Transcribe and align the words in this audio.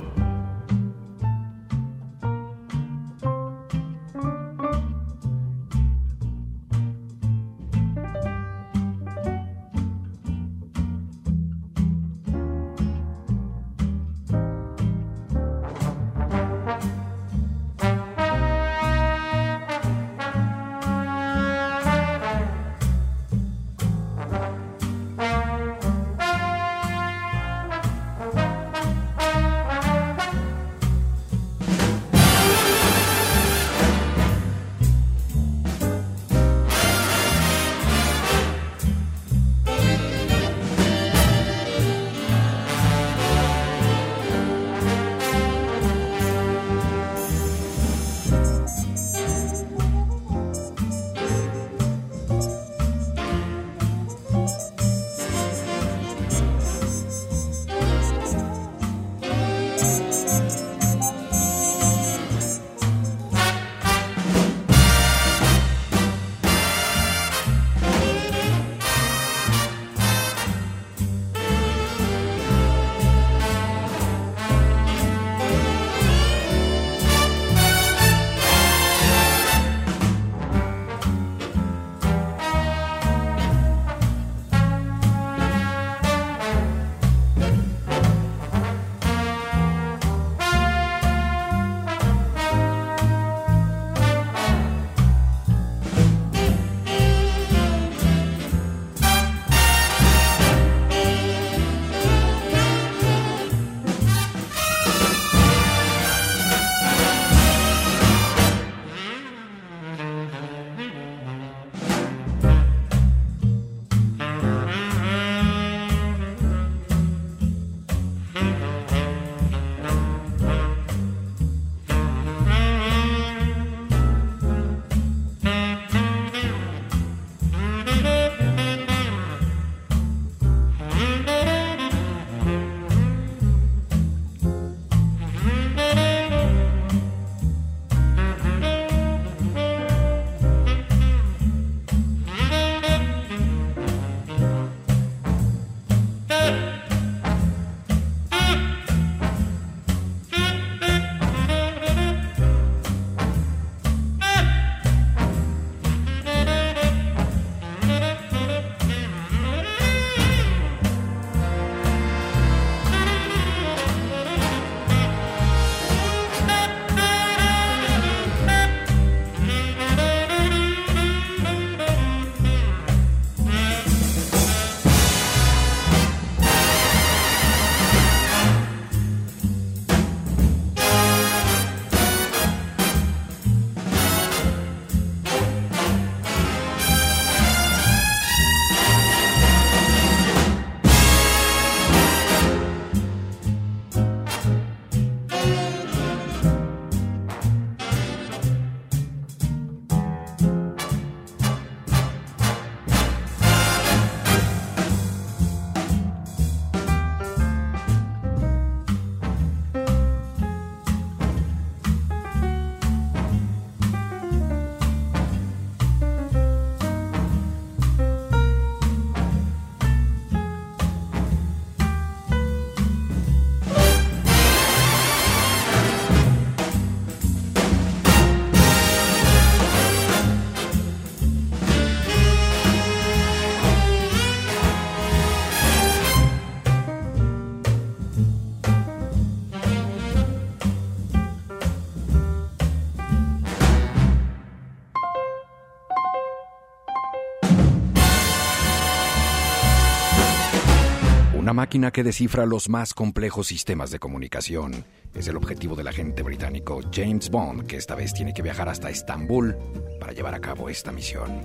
Máquina 251.53 251.91
que 251.91 252.05
descifra 252.05 252.47
los 252.47 252.69
más 252.69 252.95
complejos 252.95 253.49
sistemas 253.49 253.91
de 253.91 253.99
comunicación. 253.99 254.85
Es 255.15 255.27
el 255.27 255.37
objetivo 255.37 255.75
del 255.75 255.89
agente 255.89 256.23
británico 256.23 256.81
James 256.93 257.31
Bond, 257.31 257.67
que 257.67 257.77
esta 257.77 257.95
vez 257.95 258.13
tiene 258.15 258.33
que 258.33 258.43
viajar 258.43 258.69
hasta 258.69 258.91
Estambul 258.91 259.57
para 259.99 260.13
llevar 260.13 260.35
a 260.35 260.41
cabo 260.41 260.69
esta 260.69 260.93
misión. 260.93 261.41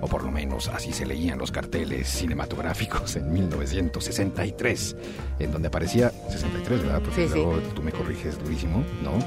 O 0.00 0.08
por 0.08 0.24
lo 0.24 0.30
menos 0.30 0.68
así 0.68 0.92
se 0.92 1.06
leían 1.06 1.38
los 1.38 1.52
carteles 1.52 2.08
cinematográficos 2.08 3.16
en 3.16 3.32
1963, 3.32 4.96
en 5.38 5.52
donde 5.52 5.68
aparecía 5.68 6.10
63, 6.30 6.82
¿verdad? 6.82 7.02
Porque 7.02 7.28
luego 7.28 7.58
tú 7.74 7.82
me 7.82 7.92
corriges 7.92 8.38
durísimo, 8.38 8.84
¿no? 9.02 9.18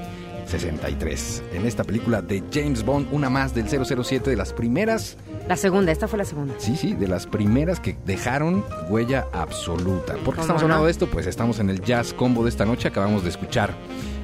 63. 0.50 1.44
En 1.54 1.66
esta 1.66 1.84
película 1.84 2.22
de 2.22 2.44
James 2.52 2.84
Bond, 2.84 3.08
una 3.12 3.30
más 3.30 3.54
del 3.54 3.68
007 3.68 4.30
de 4.30 4.36
las 4.36 4.54
primeras. 4.54 5.18
La 5.48 5.56
segunda, 5.56 5.92
esta 5.92 6.08
fue 6.08 6.18
la 6.18 6.26
segunda. 6.26 6.56
Sí, 6.58 6.76
sí, 6.76 6.94
de 6.94 7.08
las 7.08 7.28
primeras 7.28 7.80
que 7.80 7.98
dejaron 8.06 8.64
huella 8.90 9.28
absoluta. 9.32 10.16
¿Por 10.26 10.36
qué 10.36 10.42
estamos 10.42 10.62
hablando 10.64 10.86
de 10.86 10.92
esto? 10.92 11.08
Pues 11.08 11.28
estamos 11.28 11.60
en 11.60 11.70
el 11.70 11.82
jazz 11.82 12.14
combo 12.14 12.44
de 12.44 12.50
esta 12.50 12.66
noche. 12.66 12.88
Acabamos 12.88 13.24
de 13.24 13.30
escuchar 13.30 13.74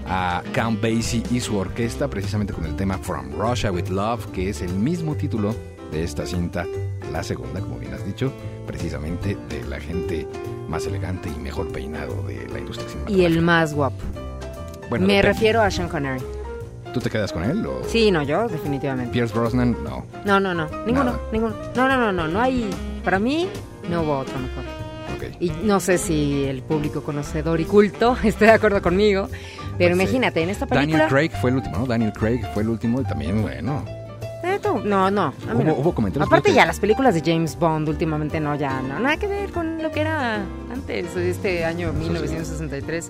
a 0.08 0.44
Count 0.54 0.82
Basie 0.82 1.24
y 1.32 1.40
su 1.40 1.58
orquesta 1.58 2.08
precisamente 2.10 2.54
con 2.54 2.66
el 2.66 2.76
tema 2.76 2.98
From 2.98 3.32
Russia 3.40 3.72
with 3.72 3.90
Love, 3.90 4.26
que 4.32 4.50
es 4.50 4.62
el 4.62 4.74
mismo 4.74 5.16
título 5.16 5.56
de 5.92 6.04
esta 6.04 6.26
cinta, 6.26 6.66
la 7.12 7.24
segunda, 7.24 7.60
como 7.60 7.80
bien 7.80 7.94
has 7.94 8.06
dicho, 8.06 8.32
precisamente 8.68 9.38
de 9.50 9.64
la 9.64 9.80
gente 9.80 10.28
más 10.68 10.86
elegante 10.88 11.30
y 11.30 11.40
mejor 11.40 11.72
peinado 11.72 12.24
de 12.24 12.48
la 12.50 12.60
industria 12.60 12.90
cinematográfica. 12.90 13.12
Y 13.12 13.26
el 13.26 13.42
más 13.42 13.74
guapo. 13.74 14.25
Bueno, 14.90 15.08
Me 15.08 15.22
refiero 15.22 15.62
a 15.62 15.72
Sean 15.72 15.90
Connery. 15.90 16.22
¿Tú 16.94 17.00
te 17.02 17.10
quedas 17.10 17.34
con 17.34 17.44
él? 17.44 17.66
O? 17.66 17.82
Sí, 17.88 18.10
no, 18.10 18.24
yo 18.24 18.48
definitivamente. 18.48 19.12
Pierce 19.12 19.34
Brosnan, 19.34 19.76
no. 19.84 20.06
No, 20.24 20.40
no, 20.40 20.54
no, 20.54 20.70
ninguno, 20.86 21.20
ninguno. 21.32 21.54
No, 21.76 21.88
no, 21.90 21.98
no, 21.98 22.12
no, 22.12 22.28
no 22.28 22.42
hay, 22.42 22.70
para 23.04 23.20
mí 23.20 23.50
no 23.90 24.02
hubo 24.02 24.20
otro 24.20 24.40
mejor. 24.40 24.64
Okay. 25.18 25.36
Y 25.40 25.52
no 25.66 25.80
sé 25.80 25.98
si 25.98 26.46
el 26.46 26.62
público 26.62 27.04
conocedor 27.04 27.60
y 27.60 27.66
culto 27.66 28.16
esté 28.24 28.46
de 28.46 28.52
acuerdo 28.52 28.82
conmigo, 28.82 29.28
pero 29.78 29.96
pues 29.96 30.04
imagínate, 30.04 30.42
en 30.42 30.50
esta 30.50 30.68
película... 30.68 31.00
Daniel 31.00 31.10
Craig 31.10 31.42
fue 31.42 31.50
el 31.50 31.58
último, 31.58 31.78
¿no? 31.80 31.86
Daniel 31.86 32.14
Craig 32.14 32.42
fue 32.54 32.64
el 32.64 32.70
último 32.70 33.02
y 33.02 33.04
también, 33.04 33.42
bueno... 33.42 33.84
Eh, 34.46 34.60
no, 34.84 35.10
no. 35.10 35.34
Hubo, 35.78 35.94
comentarios. 35.94 36.28
Aparte 36.28 36.54
ya 36.54 36.66
las 36.66 36.80
películas 36.80 37.16
de 37.16 37.22
James 37.22 37.58
Bond 37.58 37.90
últimamente 37.90 38.40
no, 38.40 38.56
ya 38.56 38.82
no. 38.82 39.00
Nada 39.00 39.18
que 39.18 39.28
ver 39.28 39.52
con 39.52 39.82
lo 39.82 39.92
que 39.92 40.02
era 40.02 40.46
antes, 40.72 41.16
este 41.16 41.66
año 41.66 41.92
1963. 41.94 43.10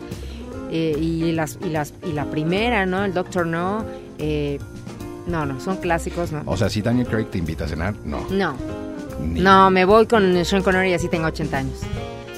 Eh, 0.78 0.98
y, 1.00 1.32
las, 1.32 1.58
y, 1.66 1.70
las, 1.70 1.94
y 2.06 2.12
la 2.12 2.26
primera, 2.26 2.86
¿no? 2.86 3.06
El 3.06 3.14
Doctor 3.14 3.48
No. 3.48 3.86
Eh, 4.20 4.60
no, 5.26 5.46
no, 5.46 5.62
son 5.62 5.78
clásicos, 5.78 6.34
¿no? 6.34 6.44
O 6.46 6.58
sea, 6.58 6.70
si 6.70 6.82
Daniel 6.82 7.08
Craig 7.08 7.28
te 7.32 7.38
invita 7.38 7.64
a 7.64 7.68
cenar, 7.70 7.94
no. 8.04 8.28
No. 8.30 8.58
No, 9.22 9.72
me 9.72 9.86
voy 9.86 10.06
con 10.06 10.44
Sean 10.44 10.62
Connery 10.62 10.92
y 10.92 10.94
así 10.94 11.08
tengo 11.08 11.28
80 11.28 11.58
años. 11.58 11.80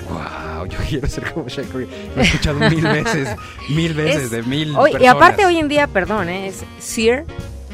Wow, 0.07 0.67
yo 0.67 0.77
quiero 0.87 1.07
ser 1.07 1.33
como 1.33 1.49
Sean 1.49 1.67
Connery. 1.67 1.89
Lo 2.15 2.21
he 2.21 2.25
escuchado 2.25 2.59
mil 2.69 2.83
veces, 2.83 3.29
mil 3.69 3.93
veces, 3.95 4.29
de 4.29 4.43
mil 4.43 4.75
hoy, 4.77 4.91
Y 4.99 5.07
aparte 5.07 5.43
hoy 5.43 5.57
en 5.57 5.67
día, 5.67 5.87
perdón, 5.87 6.29
¿eh? 6.29 6.47
es 6.47 6.63
Sir 6.77 7.25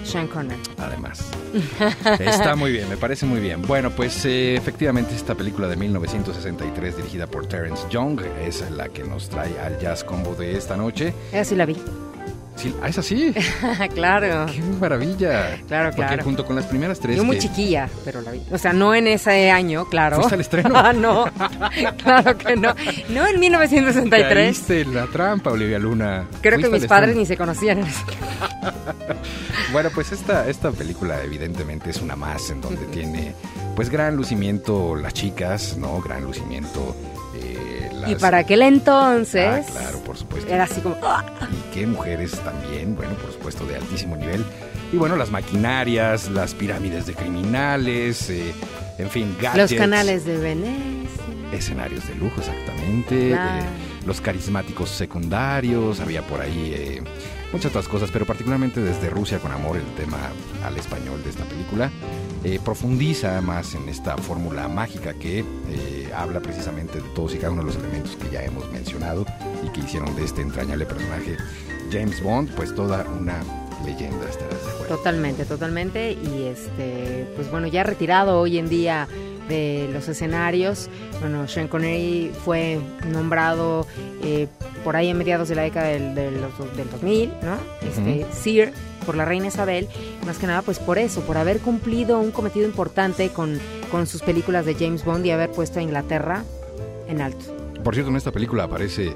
Sean 0.04 0.28
Connery. 0.28 0.62
Además. 0.78 1.30
Está 2.20 2.56
muy 2.56 2.72
bien, 2.72 2.90
me 2.90 2.98
parece 2.98 3.26
muy 3.26 3.40
bien. 3.40 3.62
Bueno, 3.62 3.92
pues 3.92 4.26
eh, 4.26 4.56
efectivamente 4.56 5.16
esta 5.16 5.36
película 5.36 5.68
de 5.68 5.76
1963 5.76 6.98
dirigida 6.98 7.28
por 7.28 7.48
Terence 7.48 7.84
Young 7.90 8.22
es 8.46 8.70
la 8.72 8.90
que 8.90 9.04
nos 9.04 9.30
trae 9.30 9.60
al 9.60 9.80
jazz 9.80 10.04
combo 10.04 10.36
de 10.36 10.58
esta 10.58 10.78
noche. 10.78 11.14
Esa 11.32 11.46
sí 11.46 11.56
la 11.56 11.66
vi. 11.66 11.78
Sí, 12.56 12.74
ah, 12.82 12.88
es 12.88 12.98
así. 12.98 13.34
claro. 13.94 14.46
Qué 14.46 14.62
maravilla. 14.80 15.60
Claro, 15.68 15.92
Porque 15.96 16.22
junto 16.22 16.46
con 16.46 16.56
las 16.56 16.66
primeras 16.66 17.00
tres. 17.00 17.18
Yo 17.18 17.24
muy 17.24 17.38
chiquilla, 17.38 17.90
pero 18.06 18.22
la 18.22 18.32
vi. 18.32 18.42
O 18.52 18.58
sea, 18.58 18.74
no 18.74 18.94
en 18.94 19.08
ese 19.08 19.52
año, 19.52 19.86
claro. 19.90 20.18
¿Fuiste 20.18 20.36
al 20.36 20.42
estreno? 20.42 20.74
ah, 20.78 20.94
no. 20.94 21.26
claro 22.04 22.38
que 22.38 22.56
no. 22.56 22.74
No 23.10 23.28
en 23.28 23.40
1963. 23.40 24.34
Caíste 24.34 24.86
la 24.86 25.08
trampa, 25.08 25.52
Olivia 25.52 25.80
Luna. 25.80 26.28
Creo 26.42 26.60
que 26.60 26.70
mis 26.70 26.86
padres 26.86 27.16
ni 27.16 27.26
se 27.26 27.38
conocían. 27.38 27.84
bueno, 29.72 29.90
pues 29.94 30.12
esta, 30.12 30.48
esta 30.48 30.72
película 30.72 31.22
evidentemente 31.24 31.90
es 31.90 32.02
una 32.02 32.16
más 32.16 32.50
en 32.50 32.62
donde 32.62 32.86
tiene 32.86 33.34
pues 33.76 33.90
gran 33.90 34.16
lucimiento 34.16 34.96
las 34.96 35.14
chicas, 35.14 35.78
¿no? 35.78 36.00
Gran 36.02 36.24
lucimiento 36.24 36.96
y 38.08 38.16
para 38.16 38.40
aquel 38.40 38.62
entonces. 38.62 39.66
Ah, 39.70 39.72
claro, 39.72 40.00
por 40.00 40.18
supuesto. 40.18 40.52
Era 40.52 40.64
así 40.64 40.82
como. 40.82 40.98
¡ah! 41.04 41.24
Y 41.52 41.74
qué 41.74 41.88
mujeres 41.88 42.32
también, 42.42 42.96
bueno, 42.96 43.14
por 43.16 43.32
supuesto, 43.32 43.66
de 43.66 43.76
altísimo 43.76 44.16
nivel. 44.16 44.44
Y 44.92 44.98
bueno, 44.98 45.16
las 45.16 45.32
maquinarias, 45.32 46.30
las 46.30 46.54
pirámides 46.54 47.06
de 47.06 47.14
criminales, 47.14 48.30
eh, 48.30 48.54
en 48.98 49.10
fin, 49.10 49.36
gadgets. 49.42 49.72
Los 49.72 49.80
canales 49.80 50.26
de 50.26 50.38
Venecia. 50.38 51.10
Escenarios 51.52 52.08
de 52.08 52.16
lujo, 52.16 52.40
exactamente. 52.40 53.34
Eh, 53.34 53.38
los 54.06 54.22
carismáticos 54.22 54.90
secundarios, 54.90 56.00
había 56.00 56.22
por 56.22 56.42
ahí 56.42 56.74
eh, 56.76 57.02
muchas 57.54 57.70
otras 57.70 57.88
cosas, 57.88 58.10
pero 58.12 58.26
particularmente 58.26 58.82
desde 58.82 59.10
Rusia 59.10 59.40
con 59.40 59.52
Amor, 59.52 59.78
el 59.78 59.86
tema 59.96 60.18
al 60.66 60.76
español 60.76 61.24
de 61.24 61.30
esta 61.30 61.46
película. 61.46 61.92
Eh, 62.44 62.60
profundiza 62.64 63.40
más 63.42 63.76
en 63.76 63.88
esta 63.88 64.18
fórmula 64.18 64.68
mágica 64.68 65.14
que 65.14 65.40
eh, 65.40 66.12
habla 66.14 66.42
precisamente 66.42 67.00
de 67.00 67.08
todos 67.10 67.34
y 67.36 67.38
cada 67.38 67.54
uno 67.54 67.62
de 67.62 67.68
los 67.68 67.78
elementos 67.78 68.18
que 68.18 68.30
ya 68.30 68.44
hemos 68.44 68.70
mencionado 68.72 69.26
y 69.66 69.70
que 69.70 69.82
hicieron 69.82 70.14
de 70.16 70.26
este 70.26 70.42
entrañable 70.42 70.86
personaje 70.86 71.38
James 71.92 72.22
Bond, 72.22 72.54
pues 72.56 72.74
toda 72.76 73.06
una 73.20 73.40
leyenda. 73.86 74.26
Totalmente, 74.88 75.46
totalmente. 75.46 76.12
Y 76.12 76.44
este, 76.44 77.28
pues 77.36 77.50
bueno, 77.52 77.68
ya 77.68 77.84
retirado 77.84 78.40
hoy 78.40 78.58
en 78.58 78.68
día 78.68 79.08
de 79.48 79.90
los 79.92 80.08
escenarios. 80.08 80.90
Bueno, 81.20 81.48
Sean 81.48 81.68
Connery 81.68 82.32
fue 82.44 82.80
nombrado 83.12 83.88
eh, 84.24 84.48
por 84.84 84.96
ahí 84.96 85.10
a 85.10 85.14
mediados 85.14 85.50
de 85.50 85.56
la 85.56 85.64
década 85.64 85.88
del, 85.88 86.16
del, 86.16 86.42
2000, 86.92 87.30
¿no? 87.44 87.58
Este, 87.88 88.26
Sir 88.34 88.74
por 89.06 89.16
la 89.16 89.26
reina 89.26 89.48
Isabel, 89.48 89.88
más 90.26 90.38
que 90.38 90.48
nada 90.48 90.62
pues 90.62 90.80
por 90.80 90.98
eso, 90.98 91.22
por 91.22 91.38
haber 91.38 91.60
cumplido 91.60 92.20
un 92.20 92.32
cometido 92.32 92.66
importante 92.66 93.30
con, 93.30 93.60
con 93.92 94.08
sus 94.08 94.22
películas 94.22 94.66
de 94.66 94.76
James 94.76 95.04
Bond 95.04 95.26
y 95.26 95.32
haber 95.32 95.52
puesto 95.52 95.80
a 95.80 95.82
Inglaterra 95.82 96.44
en 97.08 97.22
alto. 97.22 97.46
Por 97.84 97.94
cierto, 97.94 98.12
en 98.12 98.18
esta 98.18 98.32
película 98.32 98.64
aparece 98.64 99.14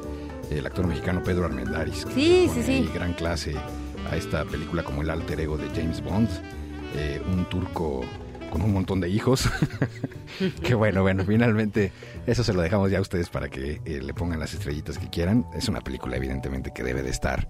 el 0.51 0.65
actor 0.65 0.87
mexicano 0.87 1.23
Pedro 1.23 1.45
Armendáriz, 1.45 2.05
que 2.05 2.13
sí, 2.13 2.49
sí, 2.53 2.63
sí. 2.63 2.89
gran 2.93 3.13
clase 3.13 3.55
a 4.11 4.15
esta 4.15 4.45
película 4.45 4.83
como 4.83 5.01
el 5.01 5.09
alter 5.09 5.39
ego 5.39 5.57
de 5.57 5.67
James 5.69 6.03
Bond, 6.03 6.29
eh, 6.95 7.21
un 7.31 7.45
turco 7.45 8.05
con 8.49 8.61
un 8.61 8.73
montón 8.73 8.99
de 9.01 9.09
hijos. 9.09 9.49
que 10.63 10.75
bueno, 10.75 11.01
bueno, 11.01 11.23
finalmente 11.25 11.91
eso 12.25 12.43
se 12.43 12.53
lo 12.53 12.61
dejamos 12.61 12.91
ya 12.91 12.99
a 12.99 13.01
ustedes 13.01 13.29
para 13.29 13.49
que 13.49 13.81
eh, 13.85 14.01
le 14.01 14.13
pongan 14.13 14.39
las 14.39 14.53
estrellitas 14.53 14.97
que 14.97 15.09
quieran. 15.09 15.45
Es 15.53 15.67
una 15.67 15.81
película 15.81 16.17
evidentemente 16.17 16.71
que 16.73 16.83
debe 16.83 17.03
de 17.03 17.09
estar 17.09 17.47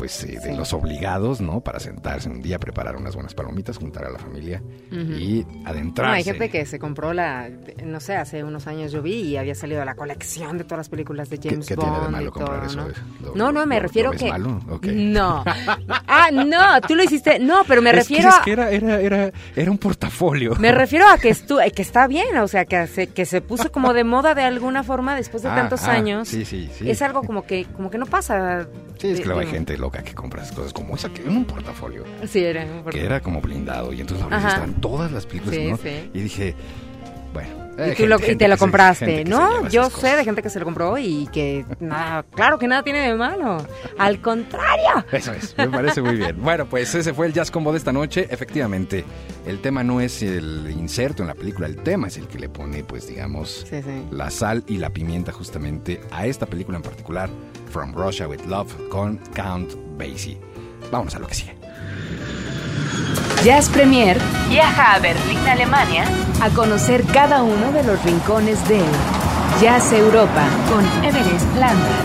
pues 0.00 0.24
eh, 0.24 0.38
de 0.42 0.56
los 0.56 0.72
obligados, 0.72 1.42
¿no? 1.42 1.60
Para 1.60 1.78
sentarse 1.78 2.30
un 2.30 2.40
día, 2.40 2.58
preparar 2.58 2.96
unas 2.96 3.14
buenas 3.14 3.34
palomitas, 3.34 3.76
juntar 3.76 4.06
a 4.06 4.10
la 4.10 4.18
familia 4.18 4.62
y 4.90 5.44
adentrarse. 5.66 6.10
No, 6.10 6.16
hay 6.16 6.24
gente 6.24 6.48
que 6.48 6.64
se 6.64 6.78
compró 6.78 7.12
la, 7.12 7.50
no 7.84 8.00
sé, 8.00 8.16
hace 8.16 8.42
unos 8.42 8.66
años 8.66 8.92
yo 8.92 9.02
vi 9.02 9.16
y 9.16 9.36
había 9.36 9.54
salido 9.54 9.84
la 9.84 9.94
colección 9.94 10.56
de 10.56 10.64
todas 10.64 10.78
las 10.78 10.88
películas 10.88 11.28
de 11.28 11.36
James 11.36 11.68
¿Qué, 11.68 11.74
qué 11.74 11.82
tiene 11.82 12.00
de 12.00 12.08
malo 12.08 12.32
comprar 12.32 12.64
eso? 12.64 12.78
¿no? 13.20 13.34
no, 13.34 13.52
no, 13.52 13.66
me 13.66 13.78
refiero 13.78 14.12
que... 14.12 14.30
Malo? 14.30 14.58
No. 14.90 15.44
ah, 16.08 16.30
no, 16.32 16.80
tú 16.88 16.94
lo 16.94 17.02
hiciste, 17.02 17.38
no, 17.38 17.64
pero 17.68 17.82
me 17.82 17.92
refiero 17.92 18.22
que, 18.22 18.28
a... 18.28 18.38
Es 18.38 18.44
que 18.44 18.52
era, 18.52 18.70
era, 18.70 19.30
era, 19.54 19.70
un 19.70 19.76
portafolio. 19.76 20.56
Me 20.58 20.72
refiero 20.72 21.06
a 21.10 21.18
que, 21.18 21.28
estu... 21.28 21.58
que 21.76 21.82
está 21.82 22.06
bien, 22.06 22.38
o 22.38 22.48
sea, 22.48 22.64
que 22.64 22.86
se, 22.86 23.08
que 23.08 23.26
se 23.26 23.42
puso 23.42 23.70
como 23.70 23.92
de 23.92 24.04
moda 24.04 24.34
de 24.34 24.44
alguna 24.44 24.82
forma 24.82 25.14
después 25.14 25.42
de 25.42 25.50
ah, 25.50 25.56
tantos 25.56 25.84
ah, 25.84 25.92
años. 25.92 26.26
Sí, 26.26 26.46
sí, 26.46 26.70
sí. 26.72 26.88
Es 26.88 27.02
algo 27.02 27.22
como 27.22 27.44
que, 27.44 27.66
como 27.76 27.90
que 27.90 27.98
no 27.98 28.06
pasa. 28.06 28.66
Sí, 28.96 29.08
es 29.08 29.20
que 29.20 29.26
luego 29.26 29.40
hay 29.40 29.46
gente 29.46 29.76
loca 29.90 30.02
que 30.04 30.14
compra 30.14 30.42
cosas 30.54 30.72
como 30.72 30.94
esa, 30.94 31.08
que 31.08 31.22
en 31.22 31.36
un 31.36 31.44
portafolio. 31.44 32.04
Sí, 32.26 32.40
era 32.40 32.62
un 32.62 32.82
portafolio. 32.82 33.00
Que 33.00 33.06
era 33.06 33.20
como 33.20 33.40
blindado. 33.40 33.92
Y 33.92 34.00
entonces 34.00 34.22
ahora 34.24 34.36
estaban 34.38 34.80
todas 34.80 35.10
las 35.10 35.26
películas, 35.26 35.58
¿no? 35.58 35.90
Y 36.14 36.20
dije, 36.20 36.54
bueno. 37.32 37.69
Y, 37.88 37.94
tú 37.94 38.36
te 38.36 38.48
lo 38.48 38.56
compraste, 38.56 39.24
¿no? 39.24 39.68
Yo 39.68 39.90
sé 39.90 40.16
de 40.16 40.24
gente 40.24 40.42
que 40.42 40.50
se 40.50 40.58
lo 40.58 40.64
compró 40.64 40.98
y 40.98 41.28
que 41.32 41.64
nada, 41.80 42.24
claro 42.34 42.58
que 42.58 42.66
nada 42.66 42.82
tiene 42.82 43.00
de 43.00 43.14
malo. 43.14 43.64
Al 43.98 44.20
contrario. 44.20 45.04
Eso 45.12 45.32
es, 45.32 45.56
me 45.56 45.68
parece 45.68 46.02
muy 46.02 46.16
bien. 46.16 46.36
Bueno, 46.50 46.66
pues 46.66 46.94
ese 46.94 47.14
fue 47.14 47.26
el 47.26 47.32
Jazz 47.32 47.50
Combo 47.50 47.70
de 47.70 47.78
esta 47.78 47.92
noche. 47.92 48.26
Efectivamente, 48.30 49.04
el 49.46 49.60
tema 49.60 49.84
no 49.84 50.00
es 50.00 50.22
el 50.22 50.68
inserto 50.70 51.22
en 51.22 51.28
la 51.28 51.34
película, 51.34 51.66
el 51.66 51.76
tema 51.76 52.08
es 52.08 52.16
el 52.16 52.26
que 52.26 52.38
le 52.38 52.48
pone, 52.48 52.82
pues 52.82 53.06
digamos, 53.06 53.66
la 54.10 54.30
sal 54.30 54.64
y 54.66 54.78
la 54.78 54.90
pimienta 54.90 55.32
justamente 55.32 56.00
a 56.10 56.26
esta 56.26 56.46
película 56.46 56.78
en 56.78 56.82
particular, 56.82 57.30
From 57.70 57.94
Russia 57.94 58.26
with 58.26 58.40
Love, 58.46 58.72
con 58.88 59.18
Count 59.34 59.74
Basie. 59.96 60.38
Vámonos 60.90 61.14
a 61.14 61.18
lo 61.18 61.26
que 61.26 61.34
sigue. 61.34 61.54
Jazz 63.44 63.70
Premier 63.70 64.18
viaja 64.50 64.94
a 64.94 64.98
Berlín, 64.98 65.38
Alemania, 65.48 66.04
a 66.40 66.48
conocer 66.50 67.04
cada 67.04 67.42
uno 67.42 67.70
de 67.70 67.82
los 67.84 68.02
rincones 68.02 68.66
de 68.66 68.80
Jazz 69.60 69.92
Europa 69.92 70.48
con 70.70 70.84
Everest 71.04 71.54
Landa. 71.56 72.02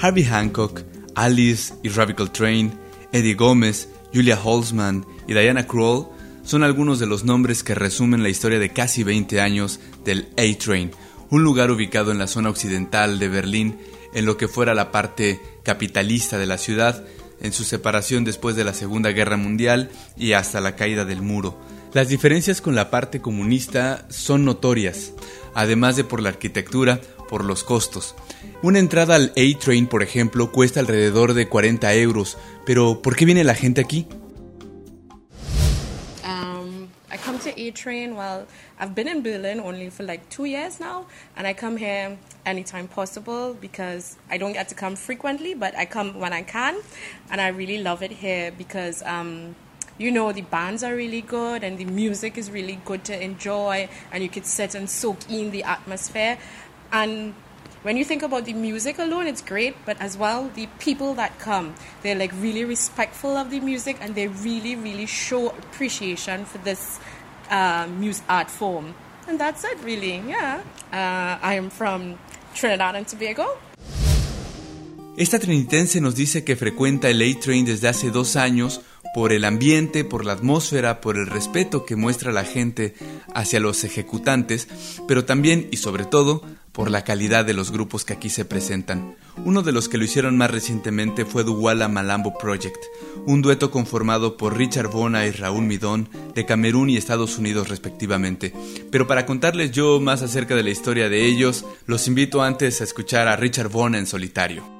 Harvey 0.00 0.24
Hancock, 0.24 0.82
Alice 1.16 1.74
y 1.82 1.88
Radical 1.88 2.30
Train, 2.30 2.72
Eddie 3.10 3.34
Gómez, 3.34 3.88
Julia 4.12 4.38
Holzman 4.42 5.04
y 5.26 5.32
Diana 5.32 5.66
Kroll 5.66 6.06
son 6.44 6.62
algunos 6.62 7.00
de 7.00 7.06
los 7.06 7.24
nombres 7.24 7.64
que 7.64 7.74
resumen 7.74 8.22
la 8.22 8.28
historia 8.28 8.60
de 8.60 8.72
casi 8.72 9.02
20 9.02 9.40
años 9.40 9.80
del 10.04 10.28
A-Train, 10.36 10.92
un 11.30 11.42
lugar 11.42 11.72
ubicado 11.72 12.12
en 12.12 12.18
la 12.18 12.28
zona 12.28 12.50
occidental 12.50 13.18
de 13.18 13.28
Berlín, 13.28 13.78
en 14.12 14.24
lo 14.24 14.36
que 14.36 14.46
fuera 14.46 14.74
la 14.74 14.92
parte 14.92 15.40
capitalista 15.64 16.38
de 16.38 16.46
la 16.46 16.58
ciudad, 16.58 17.04
en 17.40 17.52
su 17.52 17.64
separación 17.64 18.24
después 18.24 18.56
de 18.56 18.64
la 18.64 18.74
Segunda 18.74 19.10
Guerra 19.10 19.36
Mundial 19.36 19.90
y 20.16 20.32
hasta 20.32 20.60
la 20.60 20.76
caída 20.76 21.04
del 21.04 21.22
muro. 21.22 21.58
Las 21.92 22.08
diferencias 22.08 22.60
con 22.60 22.74
la 22.74 22.90
parte 22.90 23.20
comunista 23.20 24.06
son 24.10 24.44
notorias, 24.44 25.12
además 25.54 25.96
de 25.96 26.04
por 26.04 26.20
la 26.20 26.30
arquitectura, 26.30 27.00
por 27.28 27.44
los 27.44 27.62
costos. 27.62 28.14
Una 28.62 28.78
entrada 28.78 29.14
al 29.14 29.32
A-Train, 29.36 29.86
por 29.86 30.02
ejemplo, 30.02 30.50
cuesta 30.50 30.80
alrededor 30.80 31.34
de 31.34 31.48
40 31.48 31.94
euros, 31.94 32.36
pero 32.66 33.00
¿por 33.02 33.14
qué 33.16 33.24
viene 33.24 33.44
la 33.44 33.54
gente 33.54 33.80
aquí? 33.80 34.06
To 37.64 37.68
A-Train, 37.68 38.14
well, 38.14 38.46
I've 38.78 38.94
been 38.94 39.08
in 39.08 39.22
Berlin 39.22 39.58
only 39.58 39.88
for 39.88 40.02
like 40.02 40.28
two 40.28 40.44
years 40.44 40.80
now, 40.80 41.06
and 41.34 41.46
I 41.46 41.54
come 41.54 41.78
here 41.78 42.18
anytime 42.44 42.88
possible 42.88 43.54
because 43.54 44.18
I 44.28 44.36
don't 44.36 44.52
get 44.52 44.68
to 44.68 44.74
come 44.74 44.96
frequently, 44.96 45.54
but 45.54 45.74
I 45.74 45.86
come 45.86 46.18
when 46.20 46.34
I 46.34 46.42
can, 46.42 46.82
and 47.30 47.40
I 47.40 47.48
really 47.48 47.78
love 47.78 48.02
it 48.02 48.10
here 48.10 48.52
because 48.52 49.02
um, 49.04 49.56
you 49.96 50.10
know 50.10 50.30
the 50.30 50.42
bands 50.42 50.82
are 50.82 50.94
really 50.94 51.22
good 51.22 51.64
and 51.64 51.78
the 51.78 51.86
music 51.86 52.36
is 52.36 52.50
really 52.50 52.80
good 52.84 53.02
to 53.04 53.18
enjoy, 53.18 53.88
and 54.12 54.22
you 54.22 54.28
could 54.28 54.44
sit 54.44 54.74
and 54.74 54.90
soak 54.90 55.30
in 55.30 55.50
the 55.50 55.62
atmosphere, 55.62 56.36
and 56.92 57.32
when 57.84 57.98
you 57.98 58.04
think 58.04 58.22
about 58.22 58.46
the 58.46 58.54
music 58.54 58.98
alone, 58.98 59.26
it's 59.26 59.42
great, 59.42 59.76
but 59.84 60.00
as 60.00 60.16
well, 60.16 60.48
the 60.54 60.66
people 60.78 61.12
that 61.16 61.38
come, 61.38 61.74
they're 62.00 62.14
like 62.14 62.32
really 62.40 62.64
respectful 62.64 63.36
of 63.36 63.50
the 63.50 63.60
music 63.60 63.98
and 64.00 64.14
they 64.14 64.26
really, 64.26 64.74
really 64.74 65.04
show 65.04 65.50
appreciation 65.50 66.46
for 66.46 66.56
this 66.56 66.98
really, 69.82 70.22
yeah. 70.26 70.60
Uh, 70.92 71.38
I 71.42 71.56
am 71.56 71.70
from 71.70 72.16
Trinidad 72.54 72.96
and 72.96 73.06
Tobago. 73.06 73.46
Esta 75.16 75.38
trinitense 75.38 76.00
nos 76.00 76.16
dice 76.16 76.42
que 76.42 76.56
frecuenta 76.56 77.08
el 77.08 77.22
A-Train 77.22 77.64
desde 77.64 77.86
hace 77.86 78.10
dos 78.10 78.34
años 78.34 78.80
por 79.14 79.32
el 79.32 79.44
ambiente, 79.44 80.04
por 80.04 80.24
la 80.24 80.32
atmósfera, 80.32 81.00
por 81.00 81.16
el 81.16 81.28
respeto 81.28 81.84
que 81.84 81.94
muestra 81.94 82.32
la 82.32 82.44
gente 82.44 82.94
hacia 83.32 83.60
los 83.60 83.84
ejecutantes, 83.84 84.66
pero 85.06 85.24
también 85.24 85.68
y 85.70 85.76
sobre 85.76 86.04
todo 86.04 86.42
por 86.74 86.90
la 86.90 87.04
calidad 87.04 87.44
de 87.44 87.54
los 87.54 87.70
grupos 87.70 88.04
que 88.04 88.12
aquí 88.12 88.28
se 88.28 88.44
presentan. 88.44 89.14
Uno 89.44 89.62
de 89.62 89.70
los 89.70 89.88
que 89.88 89.96
lo 89.96 90.04
hicieron 90.04 90.36
más 90.36 90.50
recientemente 90.50 91.24
fue 91.24 91.44
Duwala 91.44 91.86
Malambo 91.88 92.36
Project, 92.36 92.82
un 93.26 93.42
dueto 93.42 93.70
conformado 93.70 94.36
por 94.36 94.58
Richard 94.58 94.88
Bona 94.88 95.24
y 95.24 95.30
Raúl 95.30 95.64
Midón 95.64 96.08
de 96.34 96.44
Camerún 96.44 96.90
y 96.90 96.96
Estados 96.96 97.38
Unidos 97.38 97.68
respectivamente. 97.68 98.52
Pero 98.90 99.06
para 99.06 99.24
contarles 99.24 99.70
yo 99.70 100.00
más 100.00 100.22
acerca 100.22 100.56
de 100.56 100.64
la 100.64 100.70
historia 100.70 101.08
de 101.08 101.24
ellos, 101.26 101.64
los 101.86 102.08
invito 102.08 102.42
antes 102.42 102.80
a 102.80 102.84
escuchar 102.84 103.28
a 103.28 103.36
Richard 103.36 103.68
Bona 103.68 103.98
en 103.98 104.06
solitario. 104.06 104.73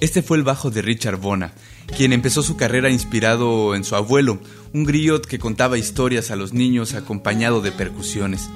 Este 0.00 0.22
fue 0.22 0.36
el 0.36 0.44
bajo 0.44 0.70
de 0.70 0.82
Richard 0.82 1.16
Bona, 1.16 1.52
quien 1.96 2.12
empezó 2.12 2.42
su 2.42 2.56
carrera 2.56 2.90
inspirado 2.90 3.74
en 3.74 3.82
su 3.82 3.96
abuelo, 3.96 4.38
un 4.72 4.84
griot 4.84 5.26
que 5.26 5.38
contaba 5.38 5.78
historias 5.78 6.30
a 6.30 6.36
los 6.36 6.52
niños 6.52 6.94
acompañado 6.94 7.60
de 7.60 7.72
percusiones. 7.72 8.48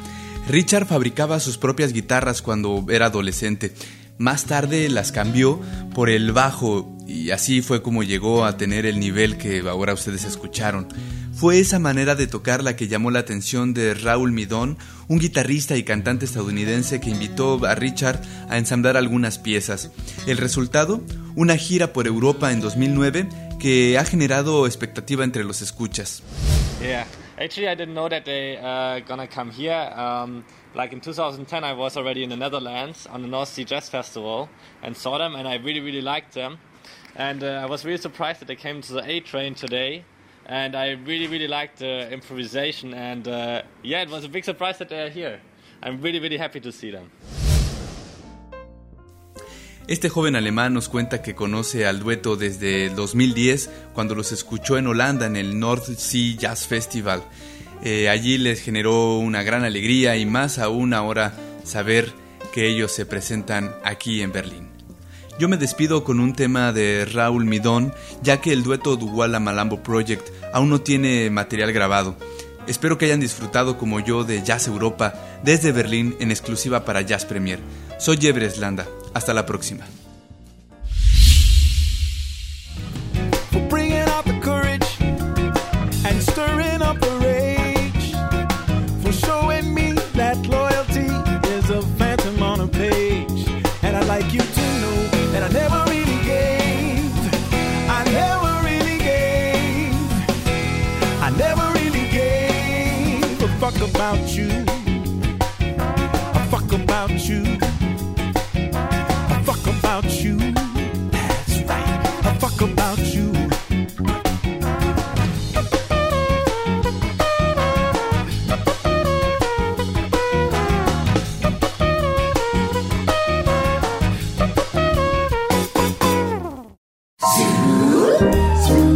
Richard 0.49 0.87
fabricaba 0.87 1.40
sus 1.40 1.59
propias 1.59 1.93
guitarras 1.93 2.43
cuando 2.43 2.85
era 2.88 3.07
adolescente. 3.07 3.73
Más 4.19 4.45
tarde 4.45 4.88
las 4.90 5.12
cambió 5.12 5.61
por 5.95 6.11
el 6.11 6.33
bajo 6.33 6.97
y 7.07 7.31
así 7.31 7.62
fue 7.62 7.83
como 7.83 8.02
llegó 8.02 8.45
a 8.45 8.57
tener 8.57 8.87
el 8.87 9.00
nivel 9.00 9.38
que 9.38 9.61
ahora 9.61 9.95
ustedes 9.95 10.25
escucharon. 10.25 10.88
Fue 11.32 11.58
esa 11.58 11.78
manera 11.78 12.14
de 12.16 12.26
tocar 12.26 12.62
la 12.62 12.76
que 12.76 12.88
llamó 12.88 13.10
la 13.10 13.20
atención 13.20 13.72
de 13.72 13.94
Raúl 13.94 14.32
Midón, 14.32 14.76
un 15.08 15.18
guitarrista 15.18 15.76
y 15.76 15.84
cantante 15.84 16.25
estadounidense 16.25 17.00
que 17.00 17.10
invitó 17.10 17.64
a 17.64 17.75
Richard 17.75 18.20
a 18.49 18.58
ensamblar 18.58 18.96
algunas 18.96 19.38
piezas. 19.38 19.90
El 20.26 20.37
resultado, 20.37 21.00
una 21.37 21.56
gira 21.56 21.92
por 21.92 22.06
Europa 22.06 22.52
en 22.52 22.60
2009 22.60 23.28
que 23.58 23.96
ha 23.96 24.04
generado 24.04 24.66
expectativa 24.66 25.25
entre 25.25 25.44
los 25.44 25.62
escuchas. 25.62 26.22
Yeah, 26.82 27.06
actually 27.38 27.68
I 27.68 27.75
didn't 27.75 27.94
know 27.94 28.08
that 28.08 28.25
they 28.25 28.58
uh, 28.58 29.00
gonna 29.06 29.28
come 29.28 29.50
here. 29.50 29.92
Um, 29.94 30.44
like 30.75 30.92
in 30.92 31.00
2010 31.00 31.64
I 31.64 31.75
was 31.75 31.96
already 31.96 32.22
in 32.22 32.30
the 32.30 32.37
Netherlands 32.37 33.06
on 33.06 33.22
the 33.22 33.28
North 33.28 33.49
Sea 33.49 33.64
Jazz 33.64 33.88
Festival 33.88 34.49
and 34.82 34.96
saw 34.96 35.18
them 35.18 35.34
and 35.34 35.46
I 35.46 35.56
really 35.56 35.80
really 35.80 36.02
liked 36.02 36.34
them. 36.34 36.58
And 37.16 37.42
uh, 37.42 37.62
I 37.62 37.66
was 37.66 37.84
really 37.84 38.00
surprised 38.00 38.40
that 38.40 38.46
they 38.46 38.56
came 38.56 38.82
to 38.82 38.92
the 38.94 39.04
A 39.04 39.20
train 39.20 39.54
today. 39.54 40.04
And 40.50 40.75
I 40.75 40.97
really, 41.07 41.28
really 41.28 41.47
liked 41.47 41.78
the 41.78 42.12
improvisation. 42.12 42.92
And 42.92 43.26
uh, 43.28 43.62
yeah, 43.83 44.02
it 44.02 44.11
was 44.11 44.25
a 44.25 44.28
big 44.28 44.45
surprise 44.45 44.78
that 44.78 44.88
they 44.88 45.00
are 45.00 45.09
here. 45.09 45.40
I'm 45.83 46.02
really, 46.02 46.19
really 46.19 46.38
happy 46.38 46.61
to 46.61 46.73
see 46.73 46.90
them. 46.90 47.11
Este 49.87 50.09
joven 50.09 50.37
alemán 50.37 50.75
nos 50.75 50.88
cuenta 50.88 51.21
que 51.23 51.35
conoce 51.35 51.87
al 51.87 51.99
dueto 52.00 52.37
desde 52.37 52.87
el 52.87 52.95
2010 52.95 53.71
cuando 53.92 54.14
los 54.14 54.30
escuchó 54.30 54.76
en 54.78 54.87
Holanda 54.87 55.26
en 55.26 55.37
el 55.37 55.59
North 55.59 55.85
Sea 55.97 56.37
Jazz 56.37 56.66
Festival. 56.66 57.25
Eh, 57.83 58.09
allí 58.09 58.38
les 58.38 58.61
generó 58.61 59.19
una 59.19 59.42
gran 59.42 59.64
alegría 59.64 60.16
y 60.16 60.26
más 60.26 60.59
aún 60.59 60.95
ahora 60.95 61.33
saber 61.64 62.12
que 62.52 62.69
ellos 62.69 62.92
se 62.92 63.07
presentan 63.07 63.75
aquí 63.83 64.21
en 64.23 64.33
Berlín. 64.33 64.69
Yo 65.40 65.49
me 65.49 65.57
despido 65.57 66.04
con 66.04 66.21
un 66.21 66.35
tema 66.35 66.71
de 66.71 67.07
Raúl 67.07 67.47
Midón, 67.47 67.95
ya 68.23 68.42
que 68.42 68.52
el 68.52 68.62
dueto 68.62 68.97
Duwala 68.97 69.40
Malambo 69.40 69.83
Project 69.83 70.28
aún 70.52 70.71
no 70.71 70.80
tiene 70.80 71.30
material 71.30 71.73
grabado. 71.73 72.16
Espero 72.66 72.99
que 72.99 73.07
hayan 73.07 73.21
disfrutado 73.21 73.78
como 73.78 74.00
yo 74.00 74.25
de 74.25 74.42
Jazz 74.42 74.66
Europa 74.66 75.14
desde 75.42 75.73
Berlín 75.73 76.16
en 76.21 76.30
exclusiva 76.30 76.85
para 76.85 77.00
Jazz 77.00 77.25
Premier. 77.25 77.59
Soy 77.99 78.19
Jebres 78.19 78.59
Landa. 78.59 78.87
Hasta 79.14 79.35
la 79.35 79.47
próxima. 79.47 79.87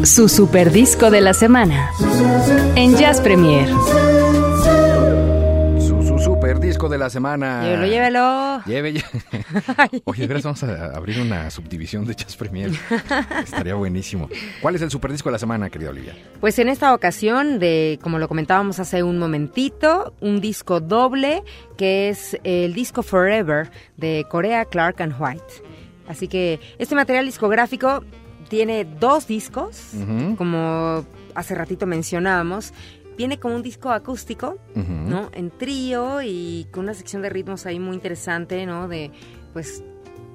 Su 0.05 0.29
super 0.29 0.71
disco 0.71 1.11
de 1.11 1.21
la 1.23 1.33
semana 1.33 1.91
en 2.77 2.97
Jazz 2.97 3.21
Premier. 3.21 3.69
De 6.89 6.99
la 6.99 7.11
semana. 7.11 7.63
Llévelo, 7.63 7.87
llévelo. 7.87 8.63
Lleve. 8.65 9.05
Oye, 10.05 10.23
de 10.23 10.27
veras 10.27 10.45
vamos 10.45 10.63
a 10.63 10.97
abrir 10.97 11.21
una 11.21 11.51
subdivisión 11.51 12.05
de 12.05 12.15
Jazz 12.15 12.37
Premier. 12.37 12.71
Estaría 13.43 13.75
buenísimo. 13.75 14.29
¿Cuál 14.61 14.77
es 14.77 14.83
el 14.83 14.91
super 14.91 15.11
disco 15.11 15.29
de 15.29 15.33
la 15.33 15.39
semana, 15.39 15.71
querida 15.71 15.91
Olivia? 15.91 16.15
Pues 16.41 16.59
en 16.59 16.69
esta 16.69 16.95
ocasión, 16.95 17.59
de 17.59 17.99
como 18.03 18.19
lo 18.19 18.29
comentábamos 18.29 18.79
hace 18.81 19.03
un 19.03 19.19
momentito, 19.19 20.15
un 20.21 20.41
disco 20.41 20.81
doble 20.81 21.43
que 21.77 22.09
es 22.09 22.39
el 22.45 22.75
disco 22.75 23.03
Forever 23.03 23.71
de 23.97 24.27
Corea 24.29 24.65
Clark 24.65 25.01
and 25.03 25.15
White. 25.19 25.63
Así 26.09 26.29
que 26.29 26.61
este 26.79 26.95
material 26.95 27.25
discográfico 27.27 28.05
tiene 28.49 28.85
dos 28.85 29.27
discos, 29.27 29.93
como 30.37 31.05
hace 31.35 31.55
ratito 31.55 31.87
mencionábamos. 31.87 32.73
Viene 33.17 33.39
como 33.39 33.55
un 33.57 33.63
disco 33.63 33.91
acústico. 33.91 34.57
¿no? 34.75 35.31
En 35.33 35.51
trío 35.51 36.23
y 36.23 36.67
con 36.73 36.85
una 36.85 36.95
sección 36.95 37.23
de 37.23 37.29
ritmos 37.31 37.67
ahí 37.67 37.79
muy 37.79 37.95
interesante, 37.95 38.67
¿no? 38.67 38.89
De, 38.89 39.11
pues, 39.53 39.83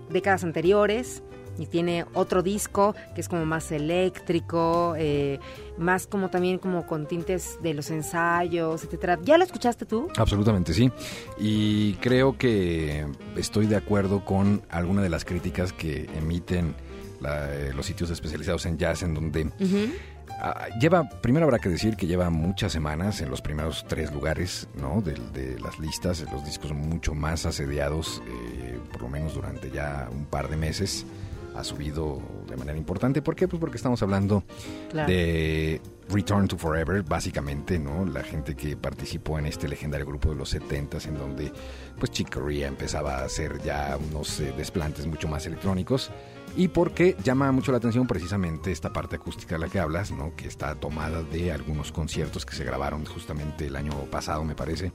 décadas 0.09 0.43
anteriores. 0.43 1.23
Y 1.57 1.65
tiene 1.65 2.05
otro 2.13 2.41
disco 2.41 2.95
que 3.15 3.19
es 3.19 3.27
como 3.27 3.43
más 3.45 3.69
eléctrico, 3.73 4.93
eh, 4.97 5.39
más 5.77 6.07
como 6.07 6.29
también 6.29 6.57
como 6.57 6.87
con 6.87 7.05
tintes 7.05 7.57
de 7.61 7.73
los 7.73 7.89
ensayos, 7.91 8.85
etcétera. 8.85 9.19
¿Ya 9.23 9.37
lo 9.37 9.43
escuchaste 9.43 9.85
tú? 9.85 10.07
Absolutamente 10.15 10.73
sí. 10.73 10.89
Y 11.37 11.95
creo 11.95 12.37
que 12.37 13.05
estoy 13.35 13.65
de 13.67 13.75
acuerdo 13.75 14.23
con 14.23 14.61
alguna 14.69 15.01
de 15.01 15.09
las 15.09 15.25
críticas 15.25 15.73
que 15.73 16.09
emiten 16.17 16.75
la- 17.19 17.53
eh, 17.53 17.73
los 17.73 17.85
sitios 17.85 18.09
especializados 18.09 18.65
en 18.65 18.77
jazz, 18.77 19.03
en 19.03 19.13
donde 19.13 19.51
lleva, 20.79 21.07
primero 21.21 21.45
habrá 21.45 21.59
que 21.59 21.69
decir 21.69 21.95
que 21.95 22.07
lleva 22.07 22.29
muchas 22.29 22.71
semanas 22.71 23.21
en 23.21 23.29
los 23.29 23.41
primeros 23.41 23.85
tres 23.87 24.11
lugares 24.11 24.67
¿no? 24.75 25.01
de, 25.01 25.13
de 25.33 25.59
las 25.59 25.79
listas, 25.79 26.25
los 26.31 26.45
discos 26.45 26.71
mucho 26.73 27.13
más 27.13 27.45
asediados, 27.45 28.21
eh, 28.27 28.79
por 28.91 29.01
lo 29.03 29.09
menos 29.09 29.33
durante 29.33 29.69
ya 29.71 30.07
un 30.11 30.25
par 30.25 30.49
de 30.49 30.57
meses. 30.57 31.05
Ha 31.55 31.63
subido 31.63 32.21
de 32.47 32.55
manera 32.55 32.77
importante. 32.77 33.21
¿Por 33.21 33.35
qué? 33.35 33.47
Pues 33.47 33.59
porque 33.59 33.75
estamos 33.77 34.01
hablando 34.01 34.43
Claro. 34.91 35.09
de 35.11 35.81
Return 36.07 36.47
to 36.47 36.57
Forever, 36.57 37.01
básicamente, 37.03 37.77
¿no? 37.79 38.05
La 38.05 38.23
gente 38.23 38.55
que 38.55 38.77
participó 38.77 39.39
en 39.39 39.47
este 39.47 39.67
legendario 39.67 40.05
grupo 40.05 40.29
de 40.29 40.35
los 40.35 40.53
70s, 40.55 41.07
en 41.07 41.17
donde 41.17 41.51
pues 41.99 42.11
Chick 42.11 42.33
Corea 42.33 42.67
empezaba 42.67 43.17
a 43.17 43.25
hacer 43.25 43.59
ya 43.61 43.97
unos 44.11 44.39
eh, 44.39 44.53
desplantes 44.55 45.05
mucho 45.07 45.27
más 45.27 45.45
electrónicos. 45.47 46.11
Y 46.55 46.67
porque 46.67 47.15
llama 47.23 47.51
mucho 47.51 47.71
la 47.71 47.77
atención 47.77 48.07
precisamente 48.07 48.71
esta 48.71 48.91
parte 48.91 49.15
acústica 49.15 49.55
de 49.55 49.59
la 49.59 49.69
que 49.69 49.79
hablas, 49.79 50.11
¿no? 50.11 50.35
Que 50.35 50.47
está 50.47 50.75
tomada 50.75 51.23
de 51.23 51.51
algunos 51.51 51.91
conciertos 51.91 52.45
que 52.45 52.55
se 52.55 52.63
grabaron 52.63 53.05
justamente 53.05 53.67
el 53.67 53.75
año 53.75 53.93
pasado, 54.11 54.43
me 54.43 54.55
parece, 54.55 54.91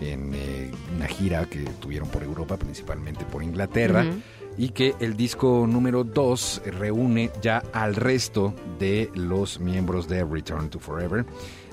en 0.00 0.32
eh, 0.34 0.70
una 0.94 1.06
gira 1.06 1.46
que 1.46 1.64
tuvieron 1.80 2.08
por 2.08 2.22
Europa, 2.22 2.56
principalmente 2.56 3.24
por 3.24 3.42
Inglaterra 3.42 4.04
y 4.56 4.70
que 4.70 4.94
el 5.00 5.16
disco 5.16 5.66
número 5.66 6.04
2 6.04 6.62
reúne 6.66 7.30
ya 7.40 7.62
al 7.72 7.94
resto 7.94 8.54
de 8.78 9.10
los 9.14 9.60
miembros 9.60 10.08
de 10.08 10.24
Return 10.24 10.68
to 10.68 10.78
Forever. 10.78 11.24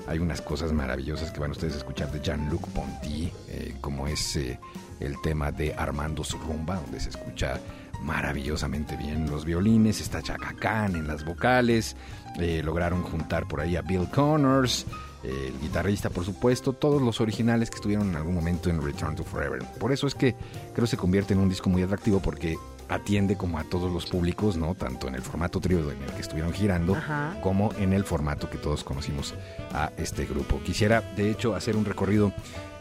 Hay 0.06 0.18
unas 0.18 0.40
cosas 0.40 0.72
maravillosas 0.72 1.30
que 1.30 1.40
van 1.40 1.50
ustedes 1.50 1.74
a 1.74 1.78
escuchar 1.78 2.10
de 2.10 2.20
Jean-Luc 2.20 2.66
Ponty, 2.68 3.30
eh, 3.48 3.74
como 3.80 4.06
es 4.06 4.36
eh, 4.36 4.58
el 5.00 5.20
tema 5.20 5.52
de 5.52 5.74
Armando 5.74 6.24
Zurrumba, 6.24 6.76
donde 6.76 6.98
se 6.98 7.10
escucha 7.10 7.60
maravillosamente 8.02 8.96
bien 8.96 9.30
los 9.30 9.44
violines, 9.44 10.00
está 10.00 10.22
Chaka 10.22 10.54
Khan 10.58 10.96
en 10.96 11.06
las 11.06 11.24
vocales, 11.24 11.96
eh, 12.38 12.62
lograron 12.64 13.02
juntar 13.02 13.46
por 13.46 13.60
ahí 13.60 13.76
a 13.76 13.82
Bill 13.82 14.08
Connors, 14.10 14.86
eh, 15.24 15.52
el 15.52 15.60
guitarrista 15.60 16.10
por 16.10 16.24
supuesto, 16.24 16.72
todos 16.72 17.02
los 17.02 17.20
originales 17.20 17.70
que 17.70 17.76
estuvieron 17.76 18.10
en 18.10 18.16
algún 18.16 18.34
momento 18.34 18.70
en 18.70 18.80
Return 18.80 19.16
to 19.16 19.24
Forever. 19.24 19.64
Por 19.78 19.92
eso 19.92 20.06
es 20.06 20.14
que 20.14 20.36
creo 20.74 20.86
se 20.86 20.96
convierte 20.96 21.34
en 21.34 21.40
un 21.40 21.48
disco 21.48 21.68
muy 21.68 21.82
atractivo 21.82 22.20
porque 22.20 22.56
atiende 22.88 23.36
como 23.36 23.58
a 23.58 23.64
todos 23.64 23.92
los 23.92 24.06
públicos, 24.06 24.56
¿no? 24.56 24.74
Tanto 24.74 25.08
en 25.08 25.14
el 25.14 25.22
formato 25.22 25.60
trío 25.60 25.90
en 25.90 26.02
el 26.02 26.10
que 26.12 26.20
estuvieron 26.20 26.52
girando, 26.52 26.94
Ajá. 26.94 27.36
como 27.42 27.72
en 27.74 27.92
el 27.92 28.04
formato 28.04 28.48
que 28.48 28.58
todos 28.58 28.82
conocimos 28.84 29.34
a 29.72 29.92
este 29.96 30.24
grupo. 30.24 30.60
Quisiera, 30.64 31.02
de 31.16 31.30
hecho, 31.30 31.54
hacer 31.54 31.76
un 31.76 31.84
recorrido 31.84 32.32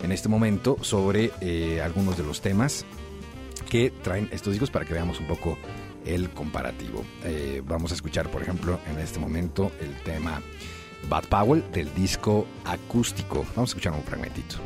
en 0.02 0.12
este 0.12 0.30
momento 0.30 0.78
sobre 0.82 1.32
eh, 1.42 1.82
algunos 1.82 2.18
de 2.18 2.24
los 2.24 2.42
temas 2.42 2.86
que 3.68 3.92
traen 3.92 4.30
estos 4.32 4.54
discos 4.54 4.72
para 4.72 4.86
que 4.86 4.94
veamos 4.94 5.20
un 5.20 5.28
poco 5.28 5.58
el 6.06 6.30
comparativo. 6.30 7.04
Eh, 7.24 7.62
vamos 7.66 7.92
a 7.92 7.96
escuchar, 7.96 8.30
por 8.30 8.42
ejemplo, 8.42 8.80
en 8.90 9.00
este 9.00 9.20
momento 9.20 9.72
el 9.82 9.96
tema 10.04 10.42
Bad 11.10 11.26
Powell 11.26 11.64
del 11.72 11.94
disco 11.94 12.48
acústico. 12.66 13.46
Vamos 13.56 13.70
a 13.70 13.72
escuchar 13.72 13.94
un 13.94 14.04
fragmentito. 14.04 14.58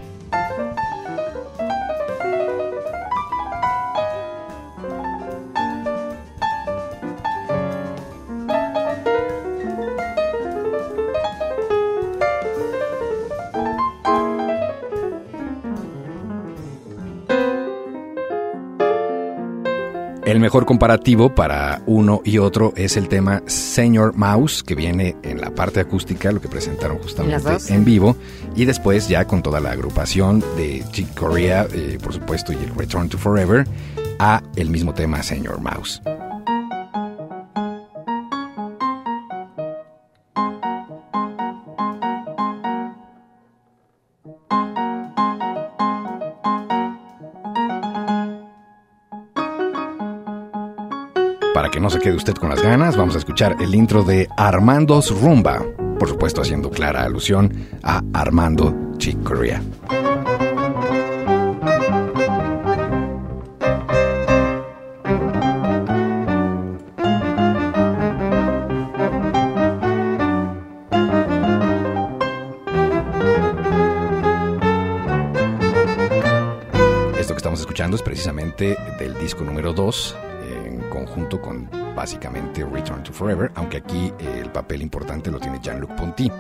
Mejor 20.52 20.66
comparativo 20.66 21.34
para 21.34 21.82
uno 21.86 22.22
y 22.26 22.38
otro 22.38 22.74
es 22.76 22.98
el 22.98 23.08
tema 23.08 23.42
Señor 23.46 24.18
Mouse, 24.18 24.64
que 24.64 24.76
viene 24.76 25.16
en 25.24 25.40
la 25.40 25.52
parte 25.52 25.80
acústica, 25.80 26.30
lo 26.34 26.42
que 26.42 26.50
presentaron 26.50 26.98
¿En 26.98 27.32
las 27.32 27.42
justamente 27.42 27.74
en 27.74 27.86
vivo, 27.86 28.18
y 28.54 28.66
después 28.66 29.08
ya 29.08 29.24
con 29.24 29.42
toda 29.42 29.62
la 29.62 29.72
agrupación 29.72 30.44
de 30.58 30.84
Chick 30.92 31.18
Corea, 31.18 31.66
eh, 31.74 31.98
por 32.04 32.12
supuesto, 32.12 32.52
y 32.52 32.58
el 32.58 32.76
Return 32.76 33.08
to 33.08 33.18
Forever, 33.18 33.66
a 34.20 34.44
el 34.58 34.70
mismo 34.70 34.94
tema 34.94 35.24
Señor 35.24 35.62
Mouse. 35.62 36.02
Se 51.92 52.00
quede 52.00 52.16
usted 52.16 52.36
con 52.36 52.48
las 52.50 52.64
ganas, 52.64 52.96
vamos 52.96 53.16
a 53.16 53.18
escuchar 53.18 53.58
el 53.60 53.76
intro 53.76 54.04
de 54.04 54.30
Armando's 54.38 55.12
Rumba, 55.12 55.62
por 56.00 56.08
supuesto 56.08 56.42
haciendo 56.42 56.70
clara 56.70 57.04
alusión 57.04 57.52
a 57.84 58.02
Armando 58.14 58.74
Chick 58.98 59.22
Corea. 59.24 59.62
Esto 77.20 77.34
que 77.34 77.38
estamos 77.38 77.60
escuchando 77.60 77.98
es 77.98 78.02
precisamente 78.02 78.78
del 78.98 79.18
disco 79.20 79.44
número 79.44 79.74
2, 79.74 80.16
en 80.54 80.80
conjunto 80.90 81.42
con 81.42 81.81
básicamente 81.96 82.66
Return 82.66 83.04
to 83.04 83.14
Forever, 83.14 83.52
aunque 83.56 83.78
aquí 83.78 84.14
eh, 84.20 84.40
el 84.42 84.52
papel 84.52 84.82
importante 84.82 85.32
lo 85.32 85.40
tiene 85.40 85.60
Jean-Luc 85.62 85.92
Ponty. 85.96 86.32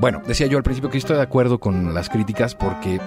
Bueno, 0.00 0.22
decía 0.26 0.46
yo 0.46 0.58
al 0.58 0.64
principio 0.64 0.90
que 0.90 0.98
estoy 0.98 1.16
de 1.16 1.22
acuerdo 1.22 1.60
con 1.60 1.94
las 1.94 2.08
críticas 2.08 2.54
porque 2.54 3.00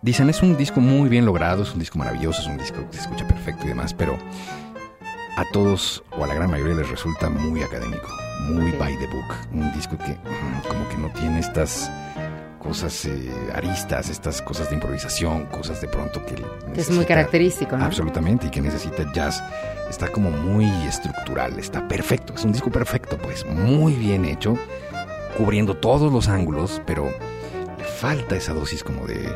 dicen 0.00 0.30
es 0.30 0.42
un 0.42 0.56
disco 0.56 0.80
muy 0.80 1.08
bien 1.08 1.24
logrado, 1.24 1.62
es 1.62 1.72
un 1.72 1.78
disco 1.78 1.98
maravilloso, 1.98 2.40
es 2.40 2.48
un 2.48 2.58
disco 2.58 2.78
que 2.90 2.96
se 2.96 3.02
escucha 3.02 3.26
perfecto 3.26 3.64
y 3.64 3.68
demás, 3.68 3.94
pero 3.94 4.18
a 5.36 5.44
todos 5.52 6.02
o 6.16 6.24
a 6.24 6.26
la 6.26 6.34
gran 6.34 6.50
mayoría 6.50 6.74
les 6.74 6.90
resulta 6.90 7.28
muy 7.28 7.62
académico, 7.62 8.08
muy 8.48 8.72
by 8.72 8.96
the 8.98 9.06
book, 9.06 9.34
un 9.52 9.72
disco 9.72 9.96
que 9.98 10.12
mm, 10.12 10.68
como 10.68 10.88
que 10.88 10.96
no 10.96 11.08
tiene 11.10 11.40
estas 11.40 11.90
cosas 12.62 13.04
eh, 13.06 13.30
aristas, 13.54 14.08
estas 14.08 14.40
cosas 14.40 14.68
de 14.70 14.76
improvisación, 14.76 15.46
cosas 15.46 15.80
de 15.80 15.88
pronto 15.88 16.24
que 16.24 16.36
Que 16.36 16.42
es 16.42 16.88
muy 16.90 16.98
necesita- 17.00 17.06
característico, 17.06 17.76
¿no? 17.76 17.84
Absolutamente, 17.84 18.46
y 18.46 18.50
que 18.50 18.60
necesita 18.60 19.04
jazz. 19.12 19.42
Está 19.90 20.08
como 20.08 20.30
muy 20.30 20.66
estructural, 20.86 21.58
está 21.58 21.86
perfecto, 21.88 22.34
es 22.34 22.44
un 22.44 22.52
disco 22.52 22.70
perfecto, 22.70 23.18
pues 23.18 23.44
muy 23.44 23.94
bien 23.94 24.24
hecho, 24.24 24.56
cubriendo 25.36 25.74
todos 25.76 26.12
los 26.12 26.28
ángulos, 26.28 26.80
pero 26.86 27.06
le 27.78 27.84
falta 27.84 28.36
esa 28.36 28.54
dosis 28.54 28.84
como 28.84 29.06
de 29.06 29.28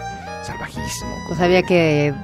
salvajismo. 0.43 1.15
Pues 1.29 1.41
había 1.41 1.63
que 1.63 2.15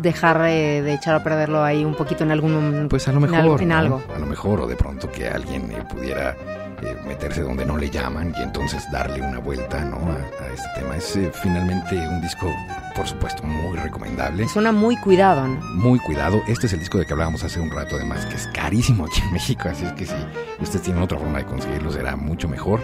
dejar 0.00 0.40
eh, 0.48 0.82
de 0.82 0.94
echar 0.94 1.14
a 1.14 1.22
perderlo 1.22 1.62
ahí 1.62 1.84
un 1.84 1.94
poquito 1.94 2.24
en 2.24 2.30
algún 2.32 2.86
Pues 2.88 3.06
a 3.08 3.12
lo 3.12 3.18
en 3.24 3.30
mejor. 3.30 3.56
al- 3.58 3.62
en 3.62 3.68
¿no? 3.68 3.76
algo. 3.76 4.02
A 4.14 4.18
lo 4.18 4.26
mejor, 4.26 4.60
o 4.62 4.66
de 4.66 4.76
pronto 4.76 5.10
que 5.12 5.28
alguien 5.28 5.70
eh, 5.70 5.84
pudiera 5.88 6.34
eh, 6.82 6.96
meterse 7.06 7.42
donde 7.42 7.64
no 7.64 7.76
le 7.76 7.90
llaman 7.90 8.34
y 8.38 8.42
entonces 8.42 8.90
darle 8.90 9.20
una 9.20 9.38
vuelta 9.38 9.84
¿no? 9.84 9.96
a, 9.96 10.44
a 10.44 10.52
este 10.52 10.68
tema. 10.74 10.96
Es 10.96 11.16
eh, 11.16 11.30
finalmente 11.32 11.96
un 12.08 12.20
disco, 12.20 12.52
por 12.94 13.06
supuesto, 13.06 13.42
muy 13.44 13.76
recomendable. 13.78 14.48
Suena 14.48 14.72
muy 14.72 14.96
cuidado, 14.96 15.46
¿no? 15.46 15.60
Muy 15.74 15.98
cuidado. 15.98 16.42
Este 16.46 16.66
es 16.66 16.72
el 16.72 16.80
disco 16.80 16.98
de 16.98 17.06
que 17.06 17.12
hablábamos 17.12 17.42
hace 17.44 17.60
un 17.60 17.70
rato, 17.70 17.96
además, 17.96 18.26
que 18.26 18.36
es 18.36 18.46
carísimo 18.48 19.06
aquí 19.06 19.20
en 19.22 19.32
México. 19.32 19.68
Así 19.68 19.84
es 19.84 19.92
que 19.92 20.06
si 20.06 20.14
ustedes 20.60 20.82
tienen 20.82 21.02
otra 21.02 21.18
forma 21.18 21.38
de 21.38 21.44
conseguirlo, 21.44 21.90
será 21.90 22.16
mucho 22.16 22.48
mejor. 22.48 22.80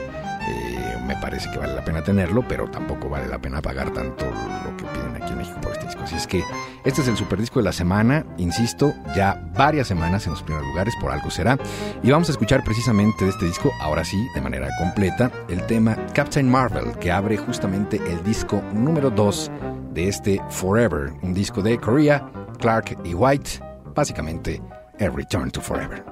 Me 1.06 1.16
parece 1.16 1.50
que 1.50 1.58
vale 1.58 1.74
la 1.74 1.84
pena 1.84 2.02
tenerlo, 2.02 2.46
pero 2.46 2.68
tampoco 2.70 3.08
vale 3.08 3.28
la 3.28 3.38
pena 3.38 3.60
pagar 3.60 3.90
tanto 3.90 4.24
lo 4.24 4.76
que 4.76 4.84
piden 4.84 5.16
aquí 5.22 5.32
en 5.32 5.38
México 5.38 5.60
por 5.60 5.72
este 5.72 5.86
disco. 5.86 6.02
Así 6.02 6.16
es 6.16 6.26
que 6.26 6.42
este 6.84 7.02
es 7.02 7.08
el 7.08 7.16
super 7.16 7.38
disco 7.38 7.58
de 7.58 7.64
la 7.64 7.72
semana, 7.72 8.24
insisto, 8.38 8.94
ya 9.14 9.40
varias 9.54 9.88
semanas 9.88 10.26
en 10.26 10.32
los 10.32 10.42
primeros 10.42 10.66
lugares, 10.68 10.94
por 11.00 11.10
algo 11.10 11.30
será. 11.30 11.58
Y 12.02 12.10
vamos 12.10 12.28
a 12.28 12.32
escuchar 12.32 12.62
precisamente 12.64 13.24
de 13.24 13.30
este 13.30 13.46
disco, 13.46 13.72
ahora 13.80 14.04
sí, 14.04 14.16
de 14.34 14.40
manera 14.40 14.68
completa, 14.78 15.30
el 15.48 15.64
tema 15.66 15.96
Captain 16.14 16.48
Marvel, 16.48 16.96
que 16.98 17.10
abre 17.10 17.36
justamente 17.36 18.00
el 18.06 18.22
disco 18.22 18.62
número 18.72 19.10
2 19.10 19.50
de 19.92 20.08
este 20.08 20.40
Forever, 20.50 21.12
un 21.22 21.34
disco 21.34 21.62
de 21.62 21.78
Korea, 21.78 22.24
Clark 22.58 22.98
y 23.04 23.14
White, 23.14 23.60
básicamente 23.94 24.62
A 25.00 25.08
Return 25.08 25.50
to 25.50 25.60
Forever. 25.60 26.11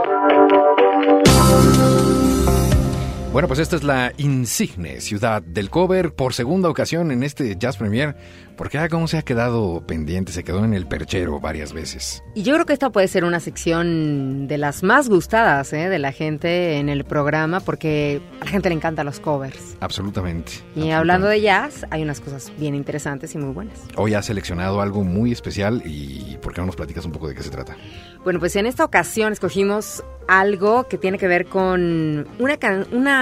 Bueno, 3.31 3.47
pues 3.47 3.59
esta 3.59 3.77
es 3.77 3.83
la 3.85 4.11
insigne 4.17 4.99
ciudad 4.99 5.41
del 5.41 5.69
cover 5.69 6.13
por 6.13 6.33
segunda 6.33 6.67
ocasión 6.67 7.11
en 7.11 7.23
este 7.23 7.55
Jazz 7.57 7.77
Premier, 7.77 8.13
porque 8.57 8.77
ah, 8.77 8.89
cómo 8.89 9.07
se 9.07 9.17
ha 9.17 9.21
quedado 9.21 9.87
pendiente, 9.87 10.33
se 10.33 10.43
quedó 10.43 10.65
en 10.65 10.73
el 10.73 10.85
perchero 10.85 11.39
varias 11.39 11.71
veces. 11.71 12.21
Y 12.35 12.43
yo 12.43 12.53
creo 12.55 12.65
que 12.65 12.73
esta 12.73 12.89
puede 12.89 13.07
ser 13.07 13.23
una 13.23 13.39
sección 13.39 14.49
de 14.49 14.57
las 14.57 14.83
más 14.83 15.07
gustadas 15.07 15.71
¿eh? 15.71 15.87
de 15.87 15.97
la 15.97 16.11
gente 16.11 16.77
en 16.77 16.89
el 16.89 17.05
programa, 17.05 17.61
porque 17.61 18.21
a 18.41 18.45
la 18.45 18.51
gente 18.51 18.67
le 18.67 18.75
encantan 18.75 19.05
los 19.05 19.21
covers. 19.21 19.77
Absolutamente. 19.79 20.51
Y 20.75 20.89
hablando 20.89 21.27
de 21.27 21.39
jazz, 21.39 21.85
hay 21.89 22.03
unas 22.03 22.19
cosas 22.19 22.51
bien 22.59 22.75
interesantes 22.75 23.33
y 23.33 23.37
muy 23.37 23.53
buenas. 23.53 23.79
Hoy 23.95 24.13
has 24.13 24.25
seleccionado 24.25 24.81
algo 24.81 25.05
muy 25.05 25.31
especial 25.31 25.81
y 25.85 26.37
¿por 26.41 26.53
qué 26.53 26.59
no 26.59 26.67
nos 26.67 26.75
platicas 26.75 27.05
un 27.05 27.13
poco 27.13 27.29
de 27.29 27.35
qué 27.35 27.43
se 27.43 27.49
trata? 27.49 27.77
Bueno, 28.25 28.39
pues 28.39 28.57
en 28.57 28.65
esta 28.65 28.83
ocasión 28.83 29.31
escogimos 29.31 30.03
algo 30.27 30.87
que 30.87 30.97
tiene 30.97 31.17
que 31.17 31.27
ver 31.27 31.47
con 31.47 32.27
una, 32.39 32.57
una, 32.91 33.20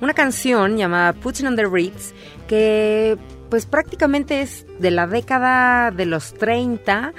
una 0.00 0.14
canción 0.14 0.76
llamada 0.76 1.12
Putting 1.12 1.46
on 1.46 1.56
the 1.56 1.66
Ritz, 1.66 2.12
que 2.48 3.16
pues 3.50 3.66
prácticamente 3.66 4.40
es 4.40 4.66
de 4.78 4.90
la 4.90 5.06
década 5.06 5.90
de 5.90 6.06
los 6.06 6.34
30 6.34 7.12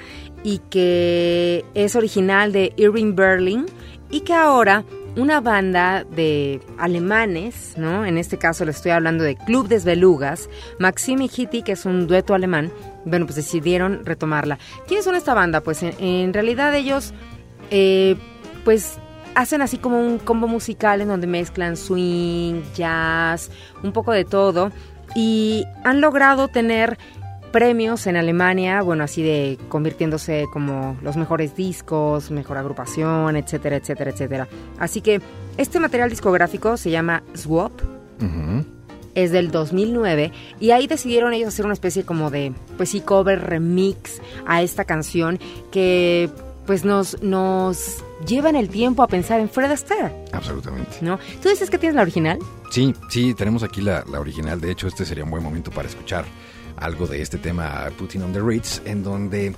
y 0.44 0.58
que 0.70 1.64
es 1.74 1.96
original 1.96 2.52
de 2.52 2.72
Irving 2.76 3.14
Berlin 3.14 3.66
y 4.10 4.20
que 4.20 4.34
ahora 4.34 4.84
una 5.16 5.40
banda 5.40 6.04
de 6.04 6.60
alemanes, 6.78 7.74
¿no? 7.78 8.04
En 8.04 8.18
este 8.18 8.36
caso 8.36 8.64
le 8.64 8.70
estoy 8.70 8.92
hablando 8.92 9.24
de 9.24 9.34
Club 9.34 9.66
des 9.66 9.84
Belugas, 9.84 10.50
Maxim 10.78 11.22
y 11.22 11.30
Hitty, 11.34 11.62
que 11.62 11.72
es 11.72 11.86
un 11.86 12.06
dueto 12.06 12.34
alemán, 12.34 12.70
bueno, 13.06 13.24
pues 13.24 13.36
decidieron 13.36 14.04
retomarla. 14.04 14.58
¿Quiénes 14.86 15.04
son 15.04 15.14
esta 15.14 15.32
banda? 15.32 15.62
Pues 15.62 15.82
en, 15.82 16.34
realidad 16.34 16.74
ellos, 16.74 17.14
eh, 17.70 18.16
pues 18.64 18.98
hacen 19.36 19.60
así 19.60 19.76
como 19.76 20.00
un 20.00 20.18
combo 20.18 20.48
musical 20.48 21.02
en 21.02 21.08
donde 21.08 21.26
mezclan 21.26 21.76
swing, 21.76 22.62
jazz, 22.74 23.50
un 23.82 23.92
poco 23.92 24.12
de 24.12 24.24
todo 24.24 24.72
y 25.14 25.64
han 25.84 26.00
logrado 26.00 26.48
tener 26.48 26.98
premios 27.52 28.06
en 28.06 28.16
Alemania, 28.16 28.80
bueno, 28.80 29.04
así 29.04 29.22
de 29.22 29.58
convirtiéndose 29.68 30.46
como 30.52 30.96
los 31.02 31.16
mejores 31.16 31.54
discos, 31.54 32.30
mejor 32.30 32.56
agrupación, 32.56 33.36
etcétera, 33.36 33.76
etcétera, 33.76 34.10
etcétera. 34.10 34.48
Así 34.78 35.02
que 35.02 35.20
este 35.58 35.80
material 35.80 36.08
discográfico 36.10 36.78
se 36.78 36.90
llama 36.90 37.22
Swap. 37.34 37.72
Es 39.14 39.32
del 39.32 39.50
2009 39.50 40.32
y 40.60 40.70
ahí 40.70 40.86
decidieron 40.86 41.32
ellos 41.34 41.48
hacer 41.48 41.64
una 41.64 41.74
especie 41.74 42.04
como 42.04 42.30
de, 42.30 42.52
pues 42.76 42.90
sí, 42.90 43.00
cover 43.00 43.42
remix 43.42 44.20
a 44.46 44.62
esta 44.62 44.84
canción 44.84 45.38
que 45.70 46.30
pues 46.66 46.84
nos, 46.84 47.22
nos 47.22 48.04
lleva 48.26 48.50
en 48.50 48.56
el 48.56 48.68
tiempo 48.68 49.02
a 49.02 49.08
pensar 49.08 49.40
en 49.40 49.48
Fred 49.48 49.70
Astaire. 49.70 50.12
Absolutamente. 50.32 50.98
¿No? 51.00 51.18
¿Tú 51.42 51.48
dices 51.48 51.70
que 51.70 51.78
tienes 51.78 51.96
la 51.96 52.02
original? 52.02 52.38
Sí, 52.70 52.94
sí, 53.08 53.34
tenemos 53.34 53.62
aquí 53.62 53.80
la, 53.80 54.04
la 54.10 54.20
original. 54.20 54.60
De 54.60 54.70
hecho, 54.70 54.88
este 54.88 55.04
sería 55.04 55.24
un 55.24 55.30
buen 55.30 55.42
momento 55.42 55.70
para 55.70 55.88
escuchar 55.88 56.24
algo 56.76 57.06
de 57.06 57.22
este 57.22 57.38
tema 57.38 57.90
Putting 57.96 58.22
on 58.22 58.32
the 58.32 58.40
Ritz, 58.40 58.82
en 58.84 59.02
donde 59.02 59.54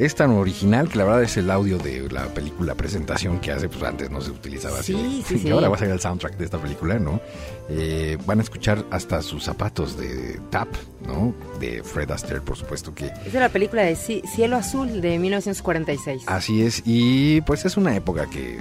es 0.00 0.14
tan 0.14 0.30
original 0.30 0.88
que 0.88 0.96
la 0.96 1.04
verdad 1.04 1.22
es 1.22 1.36
el 1.36 1.50
audio 1.50 1.76
de 1.76 2.08
la 2.10 2.24
película 2.28 2.74
presentación 2.74 3.38
que 3.38 3.52
hace, 3.52 3.68
pues 3.68 3.82
antes 3.82 4.10
no 4.10 4.22
se 4.22 4.30
utilizaba 4.30 4.78
así. 4.78 4.94
Sí, 5.26 5.38
sí, 5.38 5.48
y 5.48 5.50
ahora 5.50 5.68
va 5.68 5.76
a 5.76 5.78
ser 5.78 5.90
el 5.90 6.00
soundtrack 6.00 6.38
de 6.38 6.44
esta 6.46 6.56
película, 6.56 6.98
¿no? 6.98 7.20
Eh, 7.68 8.16
van 8.24 8.38
a 8.38 8.42
escuchar 8.42 8.82
hasta 8.90 9.20
sus 9.20 9.44
zapatos 9.44 9.98
de 9.98 10.40
Tap, 10.48 10.68
¿no? 11.06 11.34
De 11.60 11.82
Fred 11.82 12.10
Astaire, 12.10 12.40
por 12.40 12.56
supuesto 12.56 12.94
que... 12.94 13.12
Es 13.26 13.34
de 13.34 13.40
la 13.40 13.50
película 13.50 13.82
de 13.82 13.94
Cielo 13.94 14.56
Azul 14.56 15.02
de 15.02 15.18
1946. 15.18 16.22
Así 16.26 16.62
es, 16.62 16.82
y 16.86 17.42
pues 17.42 17.66
es 17.66 17.76
una 17.76 17.94
época 17.94 18.24
que 18.24 18.58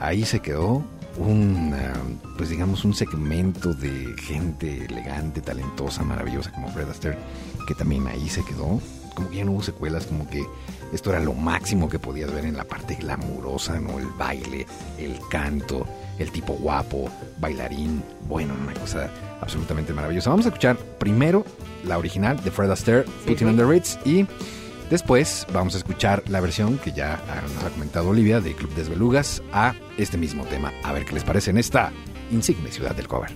ahí 0.00 0.24
se 0.24 0.40
quedó 0.40 0.82
un, 1.16 1.76
pues 2.36 2.50
digamos, 2.50 2.84
un 2.84 2.94
segmento 2.94 3.72
de 3.72 4.16
gente 4.18 4.86
elegante, 4.86 5.40
talentosa, 5.40 6.02
maravillosa 6.02 6.50
como 6.50 6.72
Fred 6.72 6.88
Astaire, 6.88 7.18
que 7.68 7.74
también 7.76 8.04
ahí 8.08 8.28
se 8.28 8.44
quedó. 8.44 8.80
Como 9.14 9.30
que 9.30 9.36
ya 9.36 9.44
no 9.44 9.52
hubo 9.52 9.62
secuelas, 9.62 10.06
como 10.06 10.28
que 10.28 10.44
esto 10.92 11.10
era 11.10 11.20
lo 11.20 11.34
máximo 11.34 11.88
que 11.88 11.98
podías 11.98 12.32
ver 12.32 12.44
en 12.44 12.56
la 12.56 12.64
parte 12.64 12.94
glamurosa, 12.96 13.78
¿no? 13.80 13.98
El 13.98 14.06
baile, 14.06 14.66
el 14.98 15.18
canto, 15.30 15.86
el 16.18 16.30
tipo 16.30 16.54
guapo, 16.54 17.10
bailarín, 17.38 18.02
bueno, 18.28 18.54
una 18.60 18.74
cosa 18.74 19.10
absolutamente 19.40 19.92
maravillosa. 19.92 20.30
Vamos 20.30 20.46
a 20.46 20.48
escuchar 20.50 20.76
primero 20.76 21.44
la 21.84 21.98
original 21.98 22.42
de 22.42 22.50
Fred 22.50 22.70
Astaire, 22.70 23.04
Putting 23.26 23.48
on 23.48 23.56
the 23.56 23.64
Ritz, 23.64 23.98
y 24.04 24.26
Después 24.92 25.46
vamos 25.54 25.74
a 25.74 25.78
escuchar 25.78 26.22
la 26.28 26.40
versión 26.40 26.76
que 26.76 26.92
ya 26.92 27.18
nos 27.42 27.64
ha 27.64 27.70
comentado 27.70 28.10
Olivia 28.10 28.42
de 28.42 28.52
Club 28.52 28.74
Desbelugas 28.74 29.42
a 29.50 29.72
este 29.96 30.18
mismo 30.18 30.44
tema. 30.44 30.70
A 30.84 30.92
ver 30.92 31.06
qué 31.06 31.14
les 31.14 31.24
parece 31.24 31.48
en 31.48 31.56
esta 31.56 31.90
insigne 32.30 32.70
ciudad 32.70 32.94
del 32.94 33.08
cover. 33.08 33.30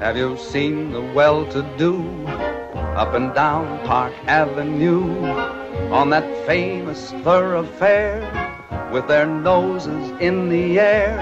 Have 0.00 0.16
you 0.16 0.36
seen 0.36 0.92
the 0.92 1.02
well-to-do 1.02 2.26
up 2.26 3.14
and 3.14 3.34
down 3.34 3.84
Park 3.86 4.12
Avenue 4.28 5.26
on 5.90 6.10
that 6.10 6.46
famous 6.46 7.10
thoroughfare 7.24 8.22
with 8.92 9.08
their 9.08 9.26
noses 9.26 10.12
in 10.20 10.48
the 10.48 10.78
air? 10.78 11.18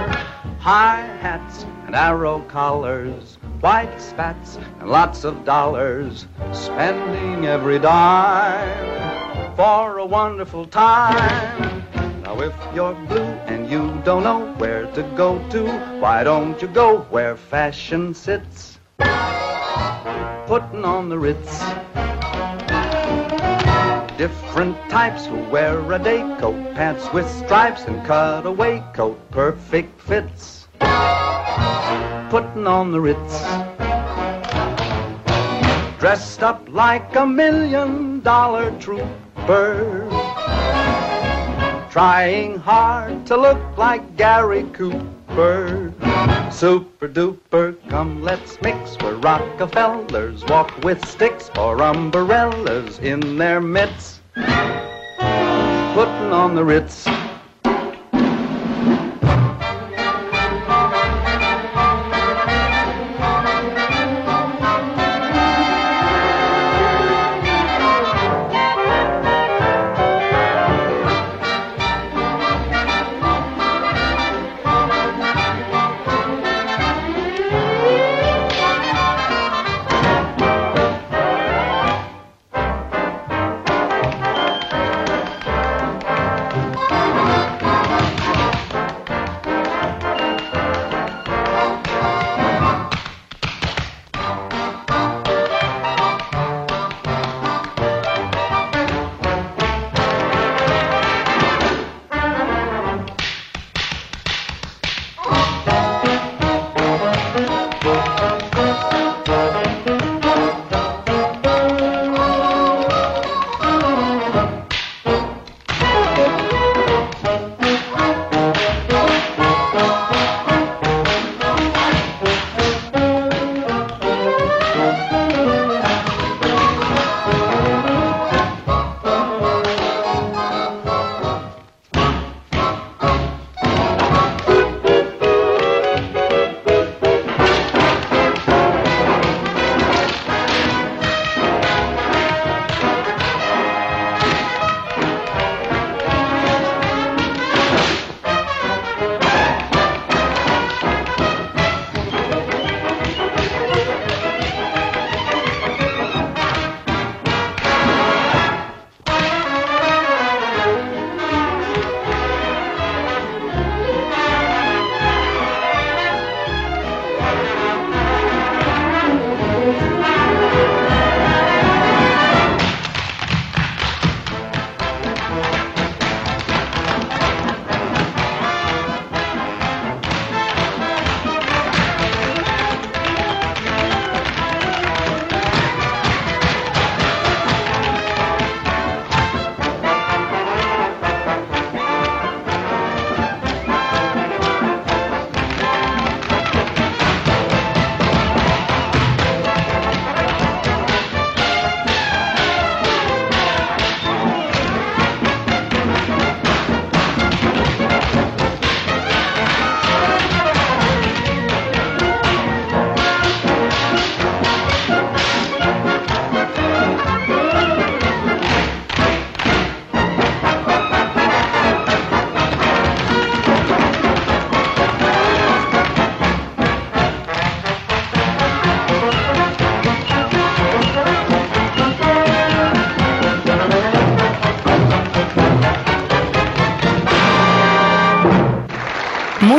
High 0.59 1.07
hats 1.21 1.65
and 1.87 1.95
arrow 1.95 2.41
collars, 2.41 3.39
white 3.61 3.99
spats 4.01 4.59
and 4.81 4.91
lots 4.91 5.25
of 5.25 5.47
dollars, 5.47 6.27
spending 6.53 7.47
every 7.47 7.79
dime 7.79 9.57
for 9.57 9.97
a 9.97 10.05
wonderful 10.05 10.67
time. 10.67 11.84
Now 12.35 12.41
if 12.41 12.75
you're 12.75 12.95
blue 13.07 13.31
and 13.47 13.71
you 13.71 14.03
don't 14.05 14.25
know 14.25 14.53
where 14.55 14.87
to 14.95 15.03
go 15.17 15.39
to, 15.51 15.69
why 16.01 16.25
don't 16.25 16.61
you 16.61 16.67
go 16.67 17.03
where 17.11 17.37
fashion 17.37 18.13
sits? 18.13 18.81
putting 20.49 20.85
on 20.85 21.09
the 21.09 21.17
Ritz. 21.17 21.61
Different 24.19 24.77
types 24.91 25.27
who 25.27 25.37
wear 25.45 25.93
a 25.93 25.99
day 25.99 26.23
coat, 26.41 26.75
pants 26.75 27.09
with 27.13 27.31
stripes 27.31 27.85
and 27.85 28.05
cutaway 28.05 28.83
coat, 28.95 29.19
perfect 29.31 30.01
fits. 30.01 30.67
Putting 32.31 32.67
on 32.67 32.91
the 32.91 33.01
Ritz. 33.01 33.45
Dressed 36.01 36.43
up 36.43 36.67
like 36.69 37.15
a 37.15 37.25
million 37.25 38.21
dollar 38.23 38.77
trooper. 38.81 40.34
Trying 41.95 42.59
hard 42.59 43.25
to 43.27 43.37
look 43.37 43.79
like 43.79 44.17
Gary 44.17 44.65
Cooper. 44.73 45.95
Super 46.51 47.07
duper, 47.07 47.77
come 47.89 48.21
let's 48.21 48.61
mix 48.61 48.97
where 48.97 49.15
Rockefellers 49.15 50.45
walk 50.47 50.77
with 50.83 51.07
sticks 51.07 51.53
or 51.57 51.81
umbrellas 51.81 52.99
in 52.99 53.39
their 53.39 53.61
mitts. 53.61 54.19
Putting 54.35 56.33
on 56.33 56.57
the 56.57 56.65
Ritz. 56.65 57.07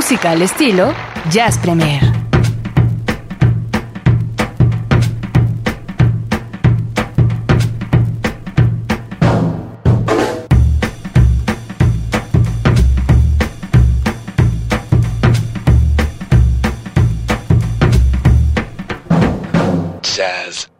Música 0.07 0.29
al 0.29 0.43
estilo 0.43 0.93
Jazz 1.31 1.57
Premier. 1.57 1.99
Jazz. 20.03 20.74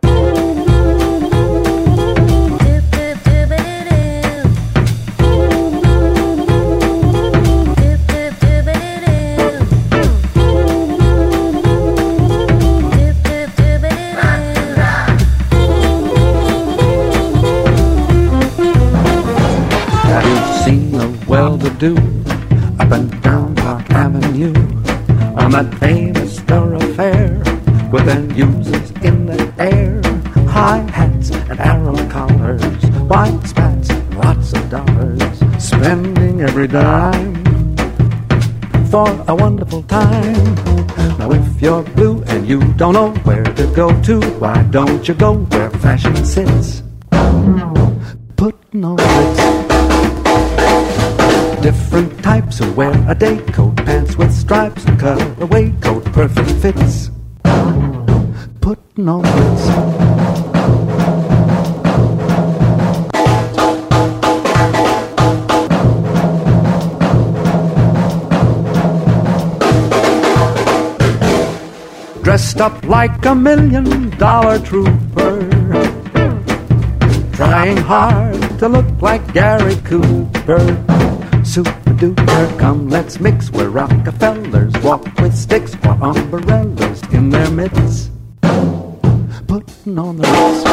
Well-to-do 21.82 21.96
up 22.80 22.92
and 22.92 23.22
down 23.22 23.56
Park 23.56 23.90
Avenue 23.92 24.54
on 25.36 25.52
that 25.52 25.74
famous 25.80 26.40
thoroughfare 26.42 27.38
with 27.92 28.06
their 28.06 28.24
users 28.34 28.92
in 29.04 29.26
the 29.26 29.54
air? 29.58 30.02
High 30.48 30.90
hats 30.92 31.32
and 31.32 31.60
arrow 31.60 31.96
collars, 32.10 32.64
white 33.10 33.42
spats, 33.46 33.90
lots 34.16 34.54
of 34.54 34.70
dollars, 34.70 35.22
spending 35.64 36.42
every 36.42 36.68
dime 36.68 37.36
for 38.88 39.08
a 39.28 39.36
wonderful 39.36 39.84
time. 39.84 40.56
Now 41.20 41.32
if 41.32 41.62
you're 41.62 41.84
blue 41.84 42.24
and 42.28 42.48
you 42.48 42.62
don't 42.74 42.94
know 42.94 43.12
where 43.24 43.44
to 43.44 43.68
go 43.76 43.90
to, 44.04 44.22
why 44.40 44.64
don't 44.64 45.08
you 45.08 45.14
go 45.14 45.34
where 45.34 45.70
fashion 45.72 46.16
sits? 46.26 46.85
A 53.08 53.14
day 53.14 53.38
coat, 53.52 53.76
pants 53.78 54.16
with 54.16 54.34
stripes 54.34 54.84
and 54.86 55.00
cutaway 55.00 55.72
coat, 55.80 56.04
perfect 56.06 56.50
fits. 56.62 57.12
Putting 58.62 59.08
on 59.08 59.22
Ritz. 59.22 59.66
Dressed 72.24 72.60
up 72.60 72.84
like 72.86 73.24
a 73.26 73.36
million 73.36 74.10
dollar 74.18 74.58
trooper 74.60 75.48
trying 77.34 77.78
hard 77.78 78.40
to 78.60 78.70
look 78.70 79.02
like 79.02 79.34
Gary 79.34 79.76
Cooper. 79.84 80.85
Duper, 81.98 82.60
come 82.60 82.90
let's 82.90 83.22
mix 83.22 83.50
where 83.52 83.70
Rockefellers 83.70 84.74
walk 84.84 85.06
with 85.22 85.34
sticks 85.34 85.74
or 85.86 85.98
umbrellas 86.02 87.02
in 87.14 87.30
their 87.30 87.50
midst. 87.52 88.12
Putting 89.48 89.98
on 89.98 90.18
the 90.18 90.28
Ritz. 90.28 90.66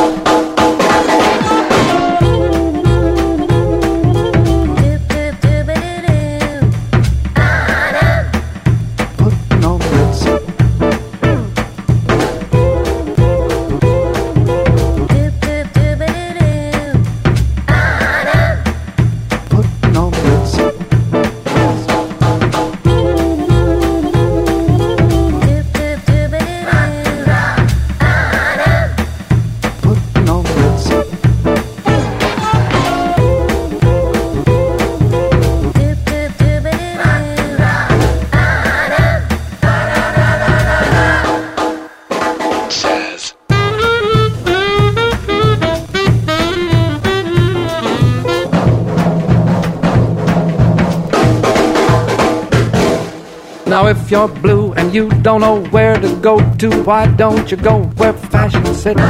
You're 54.13 54.29
blue 54.29 54.75
and 54.75 54.94
you 54.94 55.08
don't 55.23 55.40
know 55.40 55.65
where 55.71 55.98
to 55.98 56.15
go 56.17 56.38
to, 56.56 56.71
why 56.83 57.06
don't 57.17 57.50
you 57.50 57.56
go 57.56 57.83
where 57.96 58.13
fashion 58.13 58.63
sits? 58.67 59.00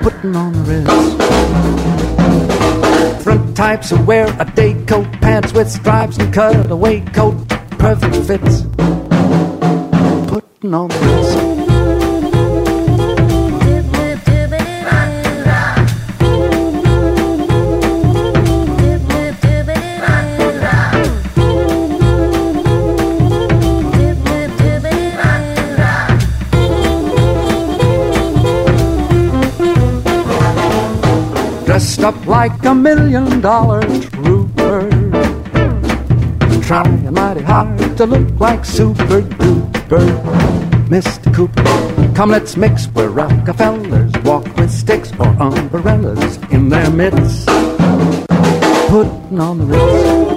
Putting 0.00 0.34
on 0.34 0.54
the 0.54 0.60
Ritz. 0.66 0.88
Different 3.18 3.54
types 3.54 3.90
who 3.90 4.02
wear 4.06 4.34
a 4.40 4.46
day 4.46 4.72
coat, 4.86 5.06
pants 5.20 5.52
with 5.52 5.70
stripes 5.70 6.16
and 6.16 6.32
cutaway 6.32 7.00
coat, 7.12 7.36
perfect 7.78 8.16
fits. 8.26 8.62
Putting 10.32 10.72
on 10.72 10.88
the 10.88 10.98
Ritz. 11.02 11.17
Dressed 31.68 32.00
up 32.00 32.26
like 32.26 32.64
a 32.64 32.74
million 32.74 33.42
dollar 33.42 33.82
trooper. 33.82 34.88
Trying 36.62 37.12
mighty 37.12 37.42
hard 37.42 37.94
to 37.98 38.06
look 38.06 38.40
like 38.40 38.64
super 38.64 39.20
duper. 39.20 40.00
Mr. 40.88 41.28
Cooper, 41.34 42.14
come 42.14 42.30
let's 42.30 42.56
mix 42.56 42.86
where 42.94 43.10
Rockefellers 43.10 44.10
walk 44.24 44.46
with 44.56 44.70
sticks 44.70 45.12
or 45.20 45.28
umbrellas 45.38 46.38
in 46.50 46.70
their 46.70 46.90
midst. 46.90 47.46
Putting 48.88 49.38
on 49.38 49.58
the 49.58 49.66
Ritz. 49.66 50.27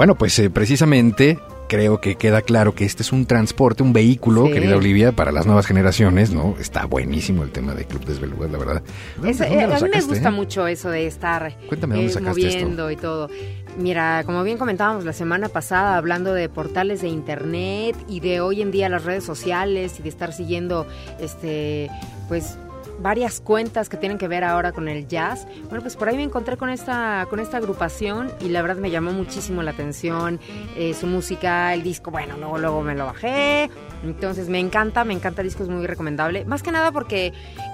Bueno, 0.00 0.14
pues 0.14 0.38
eh, 0.38 0.48
precisamente 0.48 1.38
creo 1.68 2.00
que 2.00 2.14
queda 2.14 2.40
claro 2.40 2.74
que 2.74 2.86
este 2.86 3.02
es 3.02 3.12
un 3.12 3.26
transporte, 3.26 3.82
un 3.82 3.92
vehículo, 3.92 4.46
Sí. 4.46 4.52
querida 4.54 4.78
Olivia, 4.78 5.12
para 5.12 5.30
las 5.30 5.44
nuevas 5.44 5.66
generaciones, 5.66 6.30
¿no? 6.32 6.54
Está 6.58 6.86
buenísimo 6.86 7.42
el 7.44 7.50
tema 7.50 7.74
de 7.74 7.84
Club 7.84 8.06
Desvelugas, 8.06 8.50
la 8.50 8.56
verdad. 8.56 8.82
Es- 9.22 9.40
¿De 9.40 9.44
dónde 9.48 9.60
eh, 9.60 9.64
a 9.64 9.78
mí 9.78 9.90
me 9.92 10.00
gusta 10.00 10.30
mucho 10.30 10.66
eso 10.66 10.88
de 10.88 11.06
estar 11.06 11.54
Cuéntame, 11.68 11.96
¿dónde 11.96 12.10
eh, 12.12 12.14
sacaste 12.14 12.40
esto? 12.48 12.60
moviendo 12.60 12.90
y 12.90 12.96
todo. 12.96 13.28
Mira, 13.76 14.22
como 14.24 14.42
bien 14.42 14.56
comentábamos 14.56 15.04
la 15.04 15.12
semana 15.12 15.50
pasada, 15.50 15.98
hablando 15.98 16.32
de 16.32 16.48
portales 16.48 17.02
de 17.02 17.08
internet 17.08 17.94
y 18.08 18.20
de 18.20 18.40
hoy 18.40 18.62
en 18.62 18.70
día 18.70 18.88
las 18.88 19.04
redes 19.04 19.24
sociales 19.24 19.96
y 19.98 20.02
de 20.02 20.08
estar 20.08 20.32
siguiendo, 20.32 20.86
este, 21.20 21.90
pues 22.26 22.56
varias 23.00 23.40
cuentas 23.40 23.88
que 23.88 23.96
tienen 23.96 24.18
que 24.18 24.28
ver 24.28 24.44
ahora 24.44 24.72
con 24.72 24.88
el 24.88 25.08
jazz. 25.08 25.46
Bueno, 25.64 25.80
pues 25.82 25.96
por 25.96 26.08
ahí 26.08 26.16
me 26.16 26.22
encontré 26.22 26.56
con 26.56 26.70
esta, 26.70 27.26
con 27.28 27.40
esta 27.40 27.56
agrupación 27.56 28.30
y 28.40 28.48
la 28.48 28.62
verdad 28.62 28.76
me 28.76 28.90
llamó 28.90 29.12
muchísimo 29.12 29.62
la 29.62 29.72
atención 29.72 30.40
eh, 30.76 30.94
su 30.94 31.06
música, 31.06 31.74
el 31.74 31.82
disco, 31.82 32.10
bueno, 32.10 32.36
luego, 32.36 32.58
luego 32.58 32.82
me 32.82 32.94
lo 32.94 33.06
bajé. 33.06 33.70
Entonces 34.02 34.48
me 34.48 34.58
encanta, 34.58 35.04
me 35.04 35.12
encanta 35.12 35.42
el 35.42 35.48
disco, 35.48 35.62
es 35.62 35.68
muy 35.68 35.86
recomendable. 35.86 36.44
Más 36.44 36.62
que 36.62 36.72
nada 36.72 36.92
porque 36.92 37.32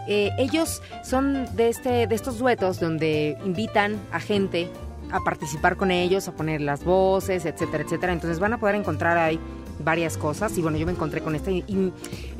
eh, 0.08 0.30
ellos 0.38 0.82
son 1.04 1.46
de, 1.56 1.68
este, 1.68 2.06
de 2.06 2.14
estos 2.14 2.38
duetos 2.38 2.80
donde 2.80 3.36
invitan 3.44 4.00
a 4.12 4.20
gente 4.20 4.68
a 5.12 5.20
participar 5.22 5.76
con 5.76 5.90
ellos, 5.90 6.26
a 6.26 6.32
poner 6.32 6.60
las 6.60 6.84
voces, 6.84 7.44
etcétera, 7.44 7.84
etcétera. 7.84 8.12
Entonces 8.12 8.40
van 8.40 8.52
a 8.52 8.58
poder 8.58 8.74
encontrar 8.74 9.16
ahí 9.18 9.38
varias 9.84 10.16
cosas 10.16 10.56
y 10.58 10.62
bueno, 10.62 10.78
yo 10.78 10.86
me 10.86 10.92
encontré 10.92 11.20
con 11.20 11.34
esta 11.34 11.50
y, 11.50 11.64
y- 11.68 11.92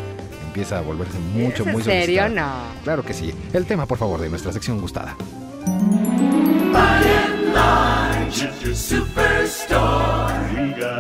empieza 0.48 0.78
a 0.78 0.82
volverse 0.82 1.18
mucho, 1.20 1.64
¿Es 1.64 1.68
en 1.68 1.74
muy 1.74 1.84
serio? 1.84 2.22
solicitada. 2.22 2.30
No. 2.30 2.54
Claro 2.84 3.04
que 3.04 3.14
sí. 3.14 3.34
El 3.54 3.66
tema, 3.66 3.86
por 3.88 3.98
favor, 3.98 4.22
de 4.22 4.30
nuestra 4.30 4.54
sección 4.54 4.80
gustada. 4.80 5.18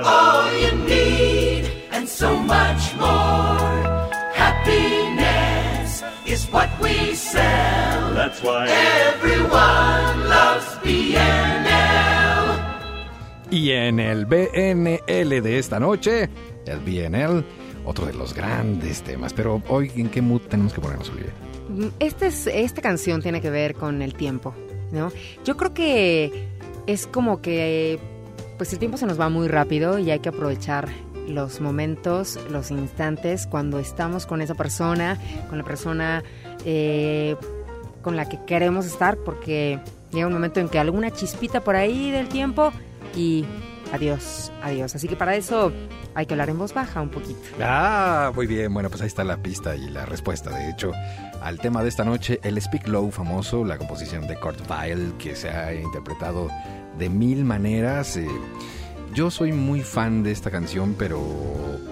All 0.05 0.51
you 0.53 0.71
need 0.85 1.69
and 1.91 2.07
so 2.07 2.37
much 2.37 2.95
more. 2.95 4.09
Happiness 4.33 6.03
is 6.25 6.45
what 6.51 6.69
we 6.81 7.15
sell. 7.15 8.13
That's 8.13 8.41
why 8.41 8.67
Everyone 8.67 10.29
loves 10.29 10.65
BNL. 10.83 11.15
Y 13.51 13.71
en 13.71 13.99
el 13.99 14.25
BNL 14.25 15.41
de 15.41 15.59
esta 15.59 15.79
noche, 15.79 16.29
el 16.65 16.79
BNL, 16.79 17.43
otro 17.85 18.05
de 18.05 18.13
los 18.13 18.33
grandes 18.33 19.01
temas. 19.03 19.33
Pero 19.33 19.61
hoy, 19.67 19.91
¿en 19.95 20.09
qué 20.09 20.21
mood 20.21 20.41
tenemos 20.41 20.73
que 20.73 20.81
ponernos, 20.81 21.09
Olivia? 21.09 21.33
Este 21.99 22.27
es, 22.27 22.47
esta 22.47 22.81
canción 22.81 23.21
tiene 23.21 23.41
que 23.41 23.49
ver 23.49 23.75
con 23.75 24.01
el 24.01 24.13
tiempo, 24.13 24.53
¿no? 24.91 25.11
Yo 25.43 25.57
creo 25.57 25.73
que 25.73 26.49
es 26.87 27.07
como 27.07 27.41
que 27.41 27.99
pues 28.57 28.71
el 28.73 28.79
tiempo 28.79 28.97
se 28.97 29.05
nos 29.05 29.19
va 29.19 29.29
muy 29.29 29.47
rápido 29.47 29.99
y 29.99 30.11
hay 30.11 30.19
que 30.19 30.29
aprovechar 30.29 30.89
los 31.27 31.59
momentos, 31.59 32.39
los 32.51 32.71
instantes 32.71 33.47
cuando 33.47 33.79
estamos 33.79 34.25
con 34.25 34.41
esa 34.41 34.53
persona, 34.53 35.19
con 35.49 35.57
la 35.57 35.63
persona 35.63 36.23
eh, 36.65 37.35
con 38.01 38.15
la 38.15 38.29
que 38.29 38.39
queremos 38.45 38.85
estar, 38.85 39.17
porque 39.17 39.79
llega 40.11 40.27
un 40.27 40.33
momento 40.33 40.59
en 40.59 40.69
que 40.69 40.77
alguna 40.79 41.11
chispita 41.11 41.61
por 41.61 41.75
ahí 41.75 42.11
del 42.11 42.29
tiempo 42.29 42.71
y 43.15 43.45
adiós, 43.95 44.51
adiós. 44.61 44.95
Así 44.95 45.07
que 45.07 45.15
para 45.15 45.35
eso 45.35 45.71
hay 46.13 46.25
que 46.25 46.33
hablar 46.33 46.49
en 46.49 46.57
voz 46.57 46.73
baja 46.73 47.01
un 47.01 47.09
poquito. 47.09 47.39
Ah, 47.61 48.31
muy 48.35 48.47
bien. 48.47 48.73
Bueno, 48.73 48.89
pues 48.89 49.01
ahí 49.01 49.07
está 49.07 49.23
la 49.23 49.37
pista 49.37 49.75
y 49.75 49.89
la 49.89 50.05
respuesta, 50.05 50.49
de 50.51 50.69
hecho, 50.69 50.91
al 51.41 51.59
tema 51.59 51.81
de 51.83 51.89
esta 51.89 52.03
noche, 52.03 52.39
el 52.43 52.61
Speak 52.61 52.87
Low 52.87 53.11
famoso, 53.11 53.65
la 53.65 53.77
composición 53.77 54.27
de 54.27 54.35
Kurt 54.39 54.59
Weill, 54.69 55.13
que 55.17 55.35
se 55.35 55.49
ha 55.49 55.73
interpretado 55.73 56.49
de 56.97 57.09
mil 57.09 57.43
maneras. 57.45 58.17
eh, 58.17 58.27
yo 59.13 59.31
soy 59.31 59.53
muy 59.53 59.81
fan 59.81 60.23
de 60.23 60.31
esta 60.31 60.51
canción, 60.51 60.93
pero 60.97 61.21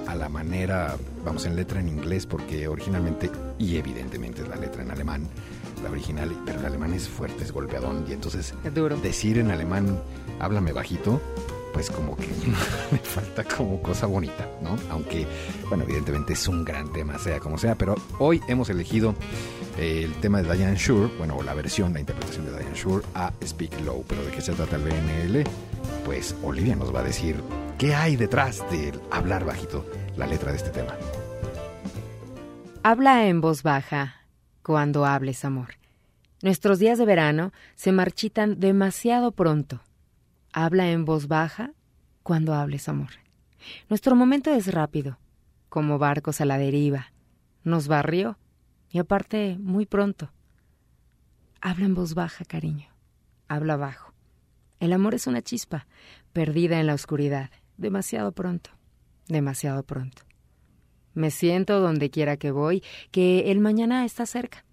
a 0.08 0.16
la 0.16 0.28
manera, 0.28 0.96
vamos, 1.24 1.46
en 1.46 1.56
letra 1.56 1.80
en 1.80 1.88
inglés, 1.88 2.26
porque 2.26 2.68
originalmente 2.68 3.30
y 3.58 3.78
evidentemente 3.78 4.42
es 4.42 4.48
la 4.50 4.58
letra 4.58 4.82
en 4.84 4.92
alemán, 4.92 5.28
la 5.84 5.90
original, 5.90 6.36
pero 6.46 6.60
el 6.60 6.66
alemán 6.66 6.92
es 6.94 7.08
fuerte, 7.08 7.44
es 7.46 7.54
golpeadón, 7.54 8.06
y 8.10 8.14
entonces 8.14 8.54
Es 8.66 8.74
duro. 8.74 8.98
decir 8.98 9.38
en 9.38 9.52
alemán, 9.52 10.02
háblame 10.42 10.74
bajito, 10.74 11.22
pues 11.74 11.90
como 11.90 12.16
que 12.16 12.28
me 12.92 13.00
falta 13.00 13.44
como 13.44 13.82
cosa 13.82 14.06
bonita, 14.06 14.48
¿no? 14.62 14.78
Aunque, 14.92 15.28
bueno, 15.68 15.84
evidentemente 15.84 16.34
es 16.34 16.48
un 16.48 16.64
gran 16.64 16.94
tema, 16.94 17.18
sea 17.18 17.40
como 17.40 17.58
sea, 17.58 17.76
pero 17.76 17.96
hoy 18.20 18.40
hemos 18.48 18.70
elegido 18.70 19.16
eh, 19.78 20.04
el 20.06 20.14
tema 20.16 20.42
de 20.42 20.54
Diane 20.56 20.78
Shure, 20.78 21.12
bueno, 21.18 21.42
la 21.42 21.54
versión, 21.54 21.94
la 21.94 22.00
interpretación 22.00 22.46
de 22.46 22.52
Diane 22.52 22.76
Shure 22.76 23.06
a 23.16 23.34
Speak 23.44 23.82
Low, 23.82 24.06
pero 24.08 24.24
¿de 24.24 24.32
qué 24.32 24.42
se 24.42 24.54
trata 24.54 24.76
el 24.76 24.84
BNL? 24.84 25.44
Pues 26.06 26.36
Olivia 26.44 26.76
nos 26.76 26.94
va 26.94 27.00
a 27.00 27.04
decir 27.04 27.36
qué 27.78 27.96
hay 27.96 28.16
detrás 28.16 28.64
del 28.72 29.00
hablar 29.12 29.44
bajito, 29.44 29.86
la 30.16 30.28
letra 30.28 30.52
de 30.52 30.58
este 30.58 30.70
tema. 30.70 30.96
Habla 32.84 33.28
en 33.28 33.42
voz 33.42 33.64
baja 33.64 34.28
cuando 34.62 35.06
hables 35.06 35.44
amor. 35.46 35.76
Nuestros 36.42 36.78
días 36.78 36.98
de 36.98 37.06
verano 37.06 37.54
se 37.76 37.94
marchitan 37.94 38.60
demasiado 38.60 39.32
pronto. 39.32 39.80
Habla 40.56 40.92
en 40.92 41.04
voz 41.04 41.28
baja 41.28 41.74
cuando 42.22 42.54
hables 42.54 42.88
amor. 42.88 43.10
Nuestro 43.90 44.16
momento 44.16 44.54
es 44.54 44.72
rápido, 44.72 45.18
como 45.68 45.98
barcos 45.98 46.42
a 46.42 46.46
la 46.46 46.60
deriva. 46.60 47.12
Nos 47.64 47.88
barrió 47.88 48.38
y 48.92 49.00
aparte 49.00 49.58
muy 49.60 49.88
pronto. 49.88 50.32
Habla 51.60 51.86
en 51.86 51.96
voz 51.96 52.14
baja, 52.14 52.46
cariño. 52.46 52.88
Habla 53.48 53.78
bajo. 53.78 54.14
El 54.80 54.94
amor 54.94 55.16
es 55.16 55.26
una 55.26 55.42
chispa, 55.42 55.88
perdida 56.34 56.80
en 56.80 56.86
la 56.86 56.94
oscuridad, 56.94 57.50
demasiado 57.78 58.32
pronto, 58.32 58.70
demasiado 59.28 59.82
pronto. 59.82 60.22
Me 61.16 61.32
siento 61.32 61.80
donde 61.80 62.12
quiera 62.12 62.38
que 62.38 62.52
voy, 62.52 62.84
que 63.10 63.50
el 63.50 63.60
mañana 63.60 64.06
está 64.06 64.28
cerca. 64.28 64.66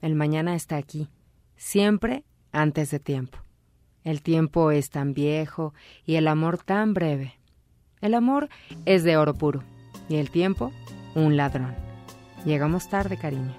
El 0.00 0.14
mañana 0.14 0.54
está 0.54 0.78
aquí, 0.78 1.10
siempre 1.56 2.24
antes 2.50 2.90
de 2.90 2.98
tiempo. 2.98 3.38
El 4.08 4.22
tiempo 4.22 4.70
es 4.70 4.88
tan 4.88 5.12
viejo 5.12 5.74
y 6.06 6.14
el 6.14 6.28
amor 6.28 6.56
tan 6.56 6.94
breve. 6.94 7.34
El 8.00 8.14
amor 8.14 8.48
es 8.86 9.04
de 9.04 9.18
oro 9.18 9.34
puro 9.34 9.62
y 10.08 10.16
el 10.16 10.30
tiempo 10.30 10.72
un 11.14 11.36
ladrón. 11.36 11.74
Llegamos 12.46 12.88
tarde, 12.88 13.18
cariño. 13.18 13.54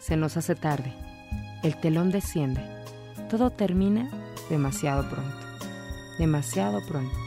Se 0.00 0.16
nos 0.16 0.36
hace 0.36 0.56
tarde. 0.56 0.92
El 1.62 1.78
telón 1.80 2.10
desciende. 2.10 2.60
Todo 3.30 3.50
termina 3.50 4.10
demasiado 4.50 5.08
pronto. 5.08 5.36
Demasiado 6.18 6.84
pronto. 6.88 7.23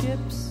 Ships 0.00 0.49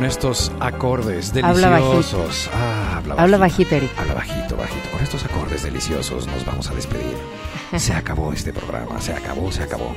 con 0.00 0.06
estos 0.08 0.50
acordes 0.60 1.30
Habla 1.42 1.72
deliciosos. 1.76 2.48
Ah, 2.54 2.96
habla 2.96 3.14
Habla 3.18 3.36
bajito. 3.36 3.68
bajito, 3.68 3.74
Eric. 3.76 3.98
Habla 3.98 4.14
bajito, 4.14 4.56
bajito. 4.56 4.90
Con 4.90 5.02
estos 5.02 5.24
acordes 5.26 5.62
deliciosos 5.62 6.26
nos 6.26 6.46
vamos 6.46 6.70
a 6.70 6.74
despedir. 6.74 7.14
Se 7.76 7.92
acabó 7.92 8.32
este 8.32 8.50
programa, 8.50 8.98
se 8.98 9.12
acabó, 9.12 9.52
se 9.52 9.62
acabó. 9.62 9.94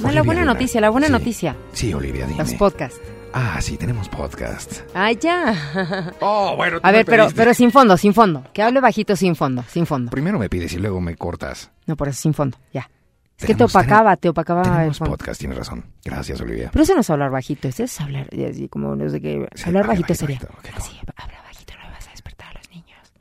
No, 0.00 0.10
la 0.12 0.20
buena 0.22 0.42
Luna. 0.42 0.52
noticia, 0.52 0.82
la 0.82 0.90
buena 0.90 1.06
Sí. 1.06 1.12
noticia. 1.14 1.56
Sí, 1.72 1.94
Olivia, 1.94 2.26
dime. 2.26 2.40
Los 2.40 2.52
podcasts. 2.54 3.00
Ah, 3.32 3.58
sí, 3.62 3.78
tenemos 3.78 4.06
podcast. 4.10 4.80
Ay, 4.92 5.16
ya. 5.18 6.12
Oh, 6.20 6.54
bueno. 6.54 6.78
A 6.82 6.92
ver, 6.92 7.06
pero, 7.06 7.28
pero 7.34 7.54
sin 7.54 7.72
fondo, 7.72 7.96
sin 7.96 8.12
fondo. 8.12 8.44
Que 8.52 8.62
hable 8.62 8.80
bajito 8.82 9.16
sin 9.16 9.34
fondo, 9.34 9.64
sin 9.66 9.86
fondo. 9.86 10.10
Primero 10.10 10.38
me 10.38 10.50
pides 10.50 10.74
y 10.74 10.78
luego 10.78 11.00
me 11.00 11.16
cortas. 11.16 11.70
No, 11.86 11.96
por 11.96 12.08
eso 12.08 12.20
sin 12.20 12.34
fondo, 12.34 12.58
ya. 12.70 12.90
Es 13.38 13.44
que 13.46 13.54
te 13.54 13.64
opacaba, 13.64 14.16
te 14.16 14.28
opacaba 14.30 14.62
el 14.62 14.70
Tenemos 14.72 14.98
fondo. 14.98 15.16
podcast, 15.16 15.38
tienes 15.38 15.58
razón. 15.58 15.84
Gracias, 16.04 16.40
Olivia. 16.40 16.70
Pero 16.72 16.82
eso 16.84 16.94
no 16.94 17.00
es 17.00 17.10
hablar 17.10 17.30
bajito, 17.30 17.68
eso 17.68 17.84
es 17.84 18.00
hablar, 18.00 18.28
así 18.48 18.68
como 18.68 18.96
no 18.96 19.08
sé 19.10 19.20
qué. 19.20 19.46
Sí, 19.54 19.64
hablar 19.66 19.82
habla 19.82 19.92
bajito 19.92 20.08
bajito, 20.08 20.14
sería. 20.14 20.38
bajito, 20.38 20.58
ok, 20.58 20.68
Así, 20.76 21.00
habla 21.16 21.42
bajito, 21.42 21.74
no 21.82 21.90
vas 21.92 22.08
a 22.08 22.10
despertar 22.12 22.48
a 22.48 22.52
los 22.58 22.70
niños. 22.70 23.12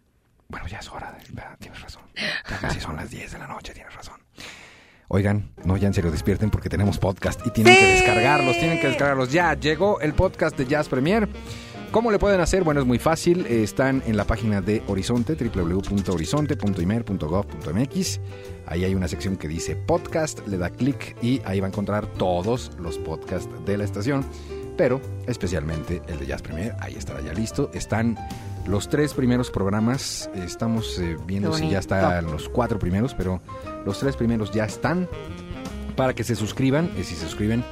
Bueno, 0.48 0.68
ya 0.68 0.78
es 0.80 0.90
hora. 0.90 1.12
de- 1.12 1.34
¿verdad? 1.34 1.58
Tienes 1.60 1.82
razón. 1.82 2.04
Ya 2.50 2.58
casi 2.60 2.80
son 2.80 2.96
las 2.96 3.10
10 3.10 3.32
de 3.34 3.40
la 3.40 3.48
noche, 3.48 3.74
tienes 3.74 3.94
razón. 3.94 4.16
Oigan, 5.10 5.52
no, 5.66 5.78
ya 5.78 5.88
en 5.88 5.94
serio, 5.94 6.12
despierten 6.12 6.50
porque 6.50 6.70
tenemos 6.70 6.98
podcast 6.98 7.46
y 7.46 7.52
tienen 7.52 7.76
que 7.78 7.86
descargarlos, 7.86 8.58
tienen 8.58 8.80
que 8.80 8.88
descargarlos. 8.88 9.32
Ya 9.32 9.54
llegó 9.54 10.00
el 10.00 10.14
podcast 10.14 10.58
de 10.58 10.66
Jazz 10.66 10.88
Premier. 10.90 11.28
¿Cómo 11.96 12.12
le 12.12 12.20
pueden 12.20 12.42
hacer? 12.42 12.66
Bueno, 12.66 12.82
es 12.82 12.86
muy 12.86 13.00
fácil. 13.00 13.46
eh, 13.48 13.64
Están 13.64 14.04
en 14.06 14.18
la 14.18 14.26
página 14.26 14.60
de 14.60 14.84
Horizonte, 14.88 15.36
www.horizonte.imer.gov.mx. 15.36 18.20
Ahí 18.68 18.84
hay 18.84 18.94
una 18.94 19.08
sección 19.08 19.38
que 19.38 19.48
dice 19.48 19.78
podcast, 19.78 20.46
le 20.46 20.58
da 20.58 20.70
clic 20.72 21.16
y 21.24 21.42
ahí 21.46 21.62
va 21.62 21.68
a 21.68 21.70
encontrar 21.70 22.06
todos 22.06 22.74
los 22.82 22.98
podcasts 22.98 23.48
de 23.66 23.78
la 23.78 23.86
estación. 23.86 24.26
Pero 24.76 25.00
especialmente 25.26 26.02
el 26.10 26.20
de 26.20 26.26
Jazz 26.26 26.42
Premier, 26.42 26.76
ahí 26.82 26.96
estará 26.96 27.22
ya 27.22 27.32
listo. 27.32 27.72
Están 27.74 28.18
los 28.68 28.90
tres 28.90 29.14
primeros 29.14 29.50
programas. 29.50 30.30
Estamos 30.36 31.00
eh, 31.00 31.16
viendo 31.26 31.54
si 31.54 31.70
ya 31.70 31.80
están 31.80 32.26
los 32.26 32.50
cuatro 32.50 32.78
primeros, 32.78 33.14
pero 33.14 33.42
los 33.86 34.00
tres 34.00 34.18
primeros 34.18 34.52
ya 34.52 34.66
están. 34.66 35.08
Para 35.96 36.14
que 36.14 36.26
se 36.26 36.36
suscriban, 36.36 36.92
y 37.00 37.04
si 37.04 37.16
se 37.16 37.24
suscriben, 37.24 37.64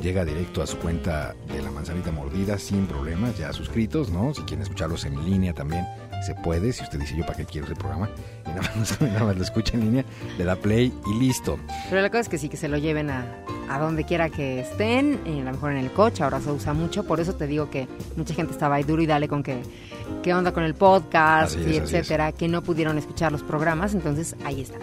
llega 0.00 0.24
directo 0.24 0.62
a 0.62 0.66
su 0.66 0.78
cuenta 0.78 1.34
de 1.52 1.62
la 1.62 1.70
manzanita 1.70 2.10
mordida 2.10 2.58
sin 2.58 2.86
problemas, 2.86 3.36
ya 3.38 3.52
suscritos, 3.52 4.10
¿no? 4.10 4.34
Si 4.34 4.42
quieren 4.42 4.62
escucharlos 4.62 5.04
en 5.04 5.24
línea 5.24 5.52
también 5.52 5.86
se 6.22 6.34
puede. 6.34 6.72
Si 6.72 6.82
usted 6.82 6.98
dice 6.98 7.16
yo 7.16 7.24
para 7.24 7.38
qué 7.38 7.44
quiero 7.44 7.66
ese 7.66 7.76
programa 7.76 8.08
y 8.46 8.48
nada 8.50 8.70
más, 8.76 9.00
nada 9.00 9.24
más 9.24 9.36
lo 9.36 9.42
escucha 9.42 9.74
en 9.74 9.80
línea, 9.80 10.04
le 10.38 10.44
da 10.44 10.56
play 10.56 10.92
y 11.06 11.18
listo. 11.18 11.58
Pero 11.88 12.02
la 12.02 12.08
cosa 12.08 12.20
es 12.20 12.28
que 12.28 12.38
sí, 12.38 12.48
que 12.48 12.56
se 12.56 12.68
lo 12.68 12.78
lleven 12.78 13.10
a, 13.10 13.24
a 13.68 13.78
donde 13.78 14.04
quiera 14.04 14.28
que 14.28 14.60
estén, 14.60 15.20
eh, 15.26 15.40
a 15.40 15.44
lo 15.44 15.52
mejor 15.52 15.72
en 15.72 15.78
el 15.78 15.92
coche, 15.92 16.22
ahora 16.22 16.40
se 16.40 16.50
usa 16.50 16.72
mucho, 16.72 17.04
por 17.04 17.20
eso 17.20 17.34
te 17.34 17.46
digo 17.46 17.70
que 17.70 17.88
mucha 18.16 18.34
gente 18.34 18.52
estaba 18.52 18.76
ahí 18.76 18.84
duro 18.84 19.02
y 19.02 19.06
dale 19.06 19.28
con 19.28 19.42
que 19.42 19.62
qué 20.22 20.34
onda 20.34 20.52
con 20.52 20.64
el 20.64 20.74
podcast 20.74 21.56
es, 21.56 21.66
y 21.66 21.76
etcétera, 21.76 22.32
que 22.32 22.48
no 22.48 22.62
pudieron 22.62 22.98
escuchar 22.98 23.32
los 23.32 23.42
programas, 23.42 23.94
entonces 23.94 24.36
ahí 24.44 24.60
está. 24.60 24.78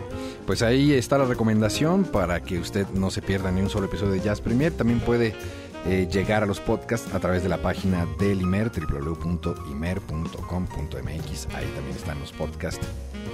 Pues 0.45 0.61
ahí 0.61 0.93
está 0.93 1.17
la 1.17 1.25
recomendación 1.25 2.05
para 2.05 2.39
que 2.41 2.59
usted 2.59 2.87
no 2.93 3.11
se 3.11 3.21
pierda 3.21 3.51
ni 3.51 3.61
un 3.61 3.69
solo 3.69 3.87
episodio 3.87 4.13
de 4.13 4.21
Jazz 4.21 4.39
Premier. 4.39 4.71
También 4.71 5.01
puede 5.01 5.35
eh, 5.87 6.07
llegar 6.11 6.43
a 6.43 6.45
los 6.45 6.59
podcasts 6.59 7.13
a 7.13 7.19
través 7.19 7.43
de 7.43 7.49
la 7.49 7.57
página 7.57 8.05
del 8.19 8.41
IMER, 8.41 8.71
www.imer.com.mx. 8.71 11.47
Ahí 11.55 11.65
también 11.75 11.95
están 11.95 12.19
los 12.19 12.31
podcasts, 12.31 12.85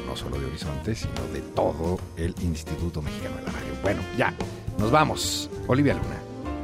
no 0.05 0.15
solo 0.15 0.39
de 0.39 0.45
Horizonte, 0.45 0.95
sino 0.95 1.21
de 1.33 1.41
todo 1.55 1.99
el 2.17 2.35
Instituto 2.41 3.01
Mexicano 3.01 3.37
de 3.37 3.43
la 3.43 3.51
Radio. 3.51 3.73
Bueno, 3.81 4.01
ya, 4.17 4.33
nos 4.77 4.91
vamos. 4.91 5.49
Olivia 5.67 5.93
Luna. 5.93 6.17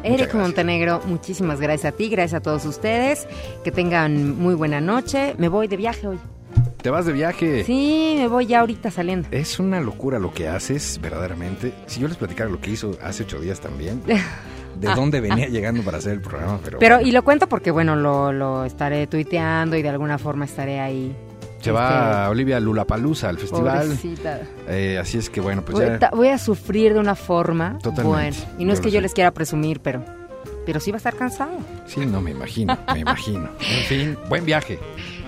Eric. 0.03 0.33
Montenegro, 0.33 1.01
muchísimas 1.05 1.59
gracias 1.59 1.93
a 1.93 1.95
ti, 1.95 2.09
gracias 2.09 2.39
a 2.39 2.41
todos 2.41 2.65
ustedes, 2.65 3.27
que 3.63 3.71
tengan 3.71 4.39
muy 4.39 4.53
buena 4.53 4.79
noche. 4.79 5.35
Me 5.37 5.49
voy 5.49 5.67
de 5.67 5.77
viaje 5.77 6.07
hoy. 6.07 6.19
Te 6.81 6.89
vas 6.89 7.05
de 7.05 7.11
viaje. 7.11 7.65
Sí, 7.65 8.15
me 8.17 8.27
voy 8.27 8.45
ya 8.45 8.61
ahorita 8.61 8.89
saliendo. 8.89 9.27
Es 9.31 9.59
una 9.59 9.81
locura 9.81 10.17
lo 10.17 10.33
que 10.33 10.47
haces, 10.47 10.99
verdaderamente. 11.01 11.73
Si 11.87 11.99
yo 11.99 12.07
les 12.07 12.15
platicara 12.15 12.49
lo 12.49 12.61
que 12.61 12.71
hizo 12.71 12.97
hace 13.03 13.23
ocho 13.23 13.41
días 13.41 13.59
también, 13.59 14.01
de 14.75 14.87
dónde 14.95 15.19
venía 15.21 15.47
llegando 15.47 15.81
para 15.83 15.97
hacer 15.97 16.13
el 16.13 16.21
programa, 16.21 16.59
pero, 16.63 16.79
Pero, 16.79 16.95
bueno. 16.95 17.09
y 17.09 17.11
lo 17.11 17.23
cuento 17.23 17.47
porque, 17.47 17.71
bueno, 17.71 17.95
lo, 17.95 18.31
lo 18.31 18.65
estaré 18.65 19.07
tuiteando 19.07 19.75
y 19.75 19.81
de 19.81 19.89
alguna 19.89 20.17
forma 20.17 20.45
estaré 20.45 20.79
ahí. 20.79 21.15
se 21.59 21.71
va 21.71 22.29
Olivia 22.29 22.59
Lulapalooza 22.59 23.29
al 23.29 23.37
festival. 23.37 23.97
Eh, 24.67 24.97
así 24.99 25.17
es 25.17 25.29
que 25.29 25.41
bueno, 25.41 25.63
pues 25.63 25.77
voy, 25.77 25.97
ya. 25.99 26.09
voy 26.13 26.27
a 26.29 26.37
sufrir 26.37 26.93
de 26.93 26.99
una 26.99 27.15
forma. 27.15 27.77
Totalmente. 27.81 28.07
Bueno, 28.07 28.37
y 28.59 28.65
no 28.65 28.73
es 28.73 28.79
que 28.79 28.91
yo 28.91 28.99
sé. 28.99 29.01
les 29.01 29.13
quiera 29.13 29.31
presumir, 29.31 29.81
pero, 29.81 30.03
pero 30.65 30.79
sí 30.79 30.91
va 30.91 30.95
a 30.95 30.99
estar 30.99 31.15
cansado. 31.15 31.57
Sí, 31.85 32.05
no 32.05 32.21
me 32.21 32.31
imagino, 32.31 32.77
me 32.93 32.99
imagino. 32.99 33.49
En 33.59 33.83
fin, 33.85 34.17
buen 34.29 34.45
viaje. 34.45 34.79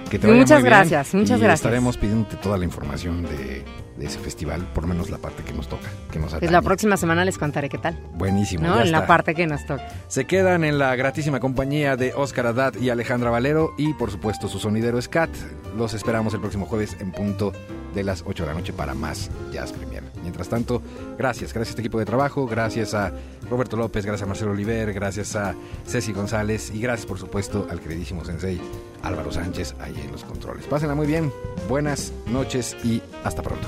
Que 0.09 0.19
te 0.19 0.27
Y 0.27 0.29
vaya 0.29 0.41
muchas 0.41 0.59
muy 0.59 0.69
bien. 0.69 0.77
gracias, 0.79 1.13
muchas 1.13 1.39
Y 1.39 1.43
gracias. 1.43 1.59
Estaremos 1.61 1.97
pidiéndote 1.97 2.35
toda 2.37 2.57
la 2.57 2.65
información 2.65 3.23
de, 3.23 3.63
de 4.01 4.07
ese 4.07 4.17
festival, 4.19 4.67
por 4.73 4.83
lo 4.83 4.89
menos 4.89 5.11
la 5.11 5.19
parte 5.19 5.43
que 5.43 5.53
nos 5.53 5.67
toca, 5.69 5.87
que 6.11 6.17
nos 6.17 6.31
Pues 6.31 6.33
atañe. 6.37 6.51
la 6.51 6.61
próxima 6.63 6.97
semana 6.97 7.23
les 7.23 7.37
contaré 7.37 7.69
qué 7.69 7.77
tal. 7.77 7.99
Buenísimo. 8.15 8.65
¿No? 8.67 8.77
ya 8.77 8.81
En 8.81 8.91
la 8.91 9.05
parte 9.05 9.35
que 9.35 9.45
nos 9.45 9.63
toca. 9.65 9.87
Se 10.07 10.25
quedan 10.25 10.63
en 10.63 10.79
la 10.79 10.95
gratísima 10.95 11.39
compañía 11.39 11.95
de 11.95 12.13
Oscar 12.15 12.47
Haddad 12.47 12.73
y 12.81 12.89
Alejandra 12.89 13.29
Valero 13.29 13.73
y 13.77 13.93
por 13.93 14.09
supuesto 14.09 14.47
su 14.47 14.57
sonidero 14.59 14.99
Scat. 15.01 15.29
Los 15.77 15.93
esperamos 15.93 16.33
el 16.33 16.39
próximo 16.41 16.65
jueves 16.65 16.97
en 16.99 17.11
punto 17.11 17.53
de 17.93 18.03
las 18.03 18.23
8 18.25 18.43
de 18.43 18.49
la 18.49 18.55
noche 18.55 18.73
para 18.73 18.93
más 18.93 19.29
Jazz 19.53 19.71
Premier. 19.71 20.01
Mientras 20.21 20.49
tanto, 20.49 20.81
gracias, 21.17 21.53
gracias 21.53 21.67
a 21.67 21.71
este 21.71 21.81
equipo 21.81 21.99
de 21.99 22.05
trabajo, 22.05 22.47
gracias 22.47 22.93
a 22.93 23.11
Roberto 23.49 23.75
López, 23.77 24.05
gracias 24.05 24.23
a 24.25 24.27
Marcelo 24.27 24.51
Oliver, 24.51 24.93
gracias 24.93 25.35
a 25.35 25.53
Ceci 25.85 26.11
González 26.13 26.71
y 26.73 26.79
gracias 26.81 27.05
por 27.05 27.19
supuesto 27.19 27.67
al 27.69 27.79
queridísimo 27.81 28.23
sensei 28.25 28.59
Álvaro 29.03 29.31
Sánchez 29.31 29.75
ahí 29.79 29.93
en 30.03 30.11
los 30.11 30.23
controles. 30.23 30.65
Pásenla 30.65 30.95
muy 30.95 31.05
bien, 31.07 31.31
buenas 31.67 32.13
noches 32.27 32.75
y 32.83 33.01
hasta 33.23 33.41
pronto. 33.41 33.67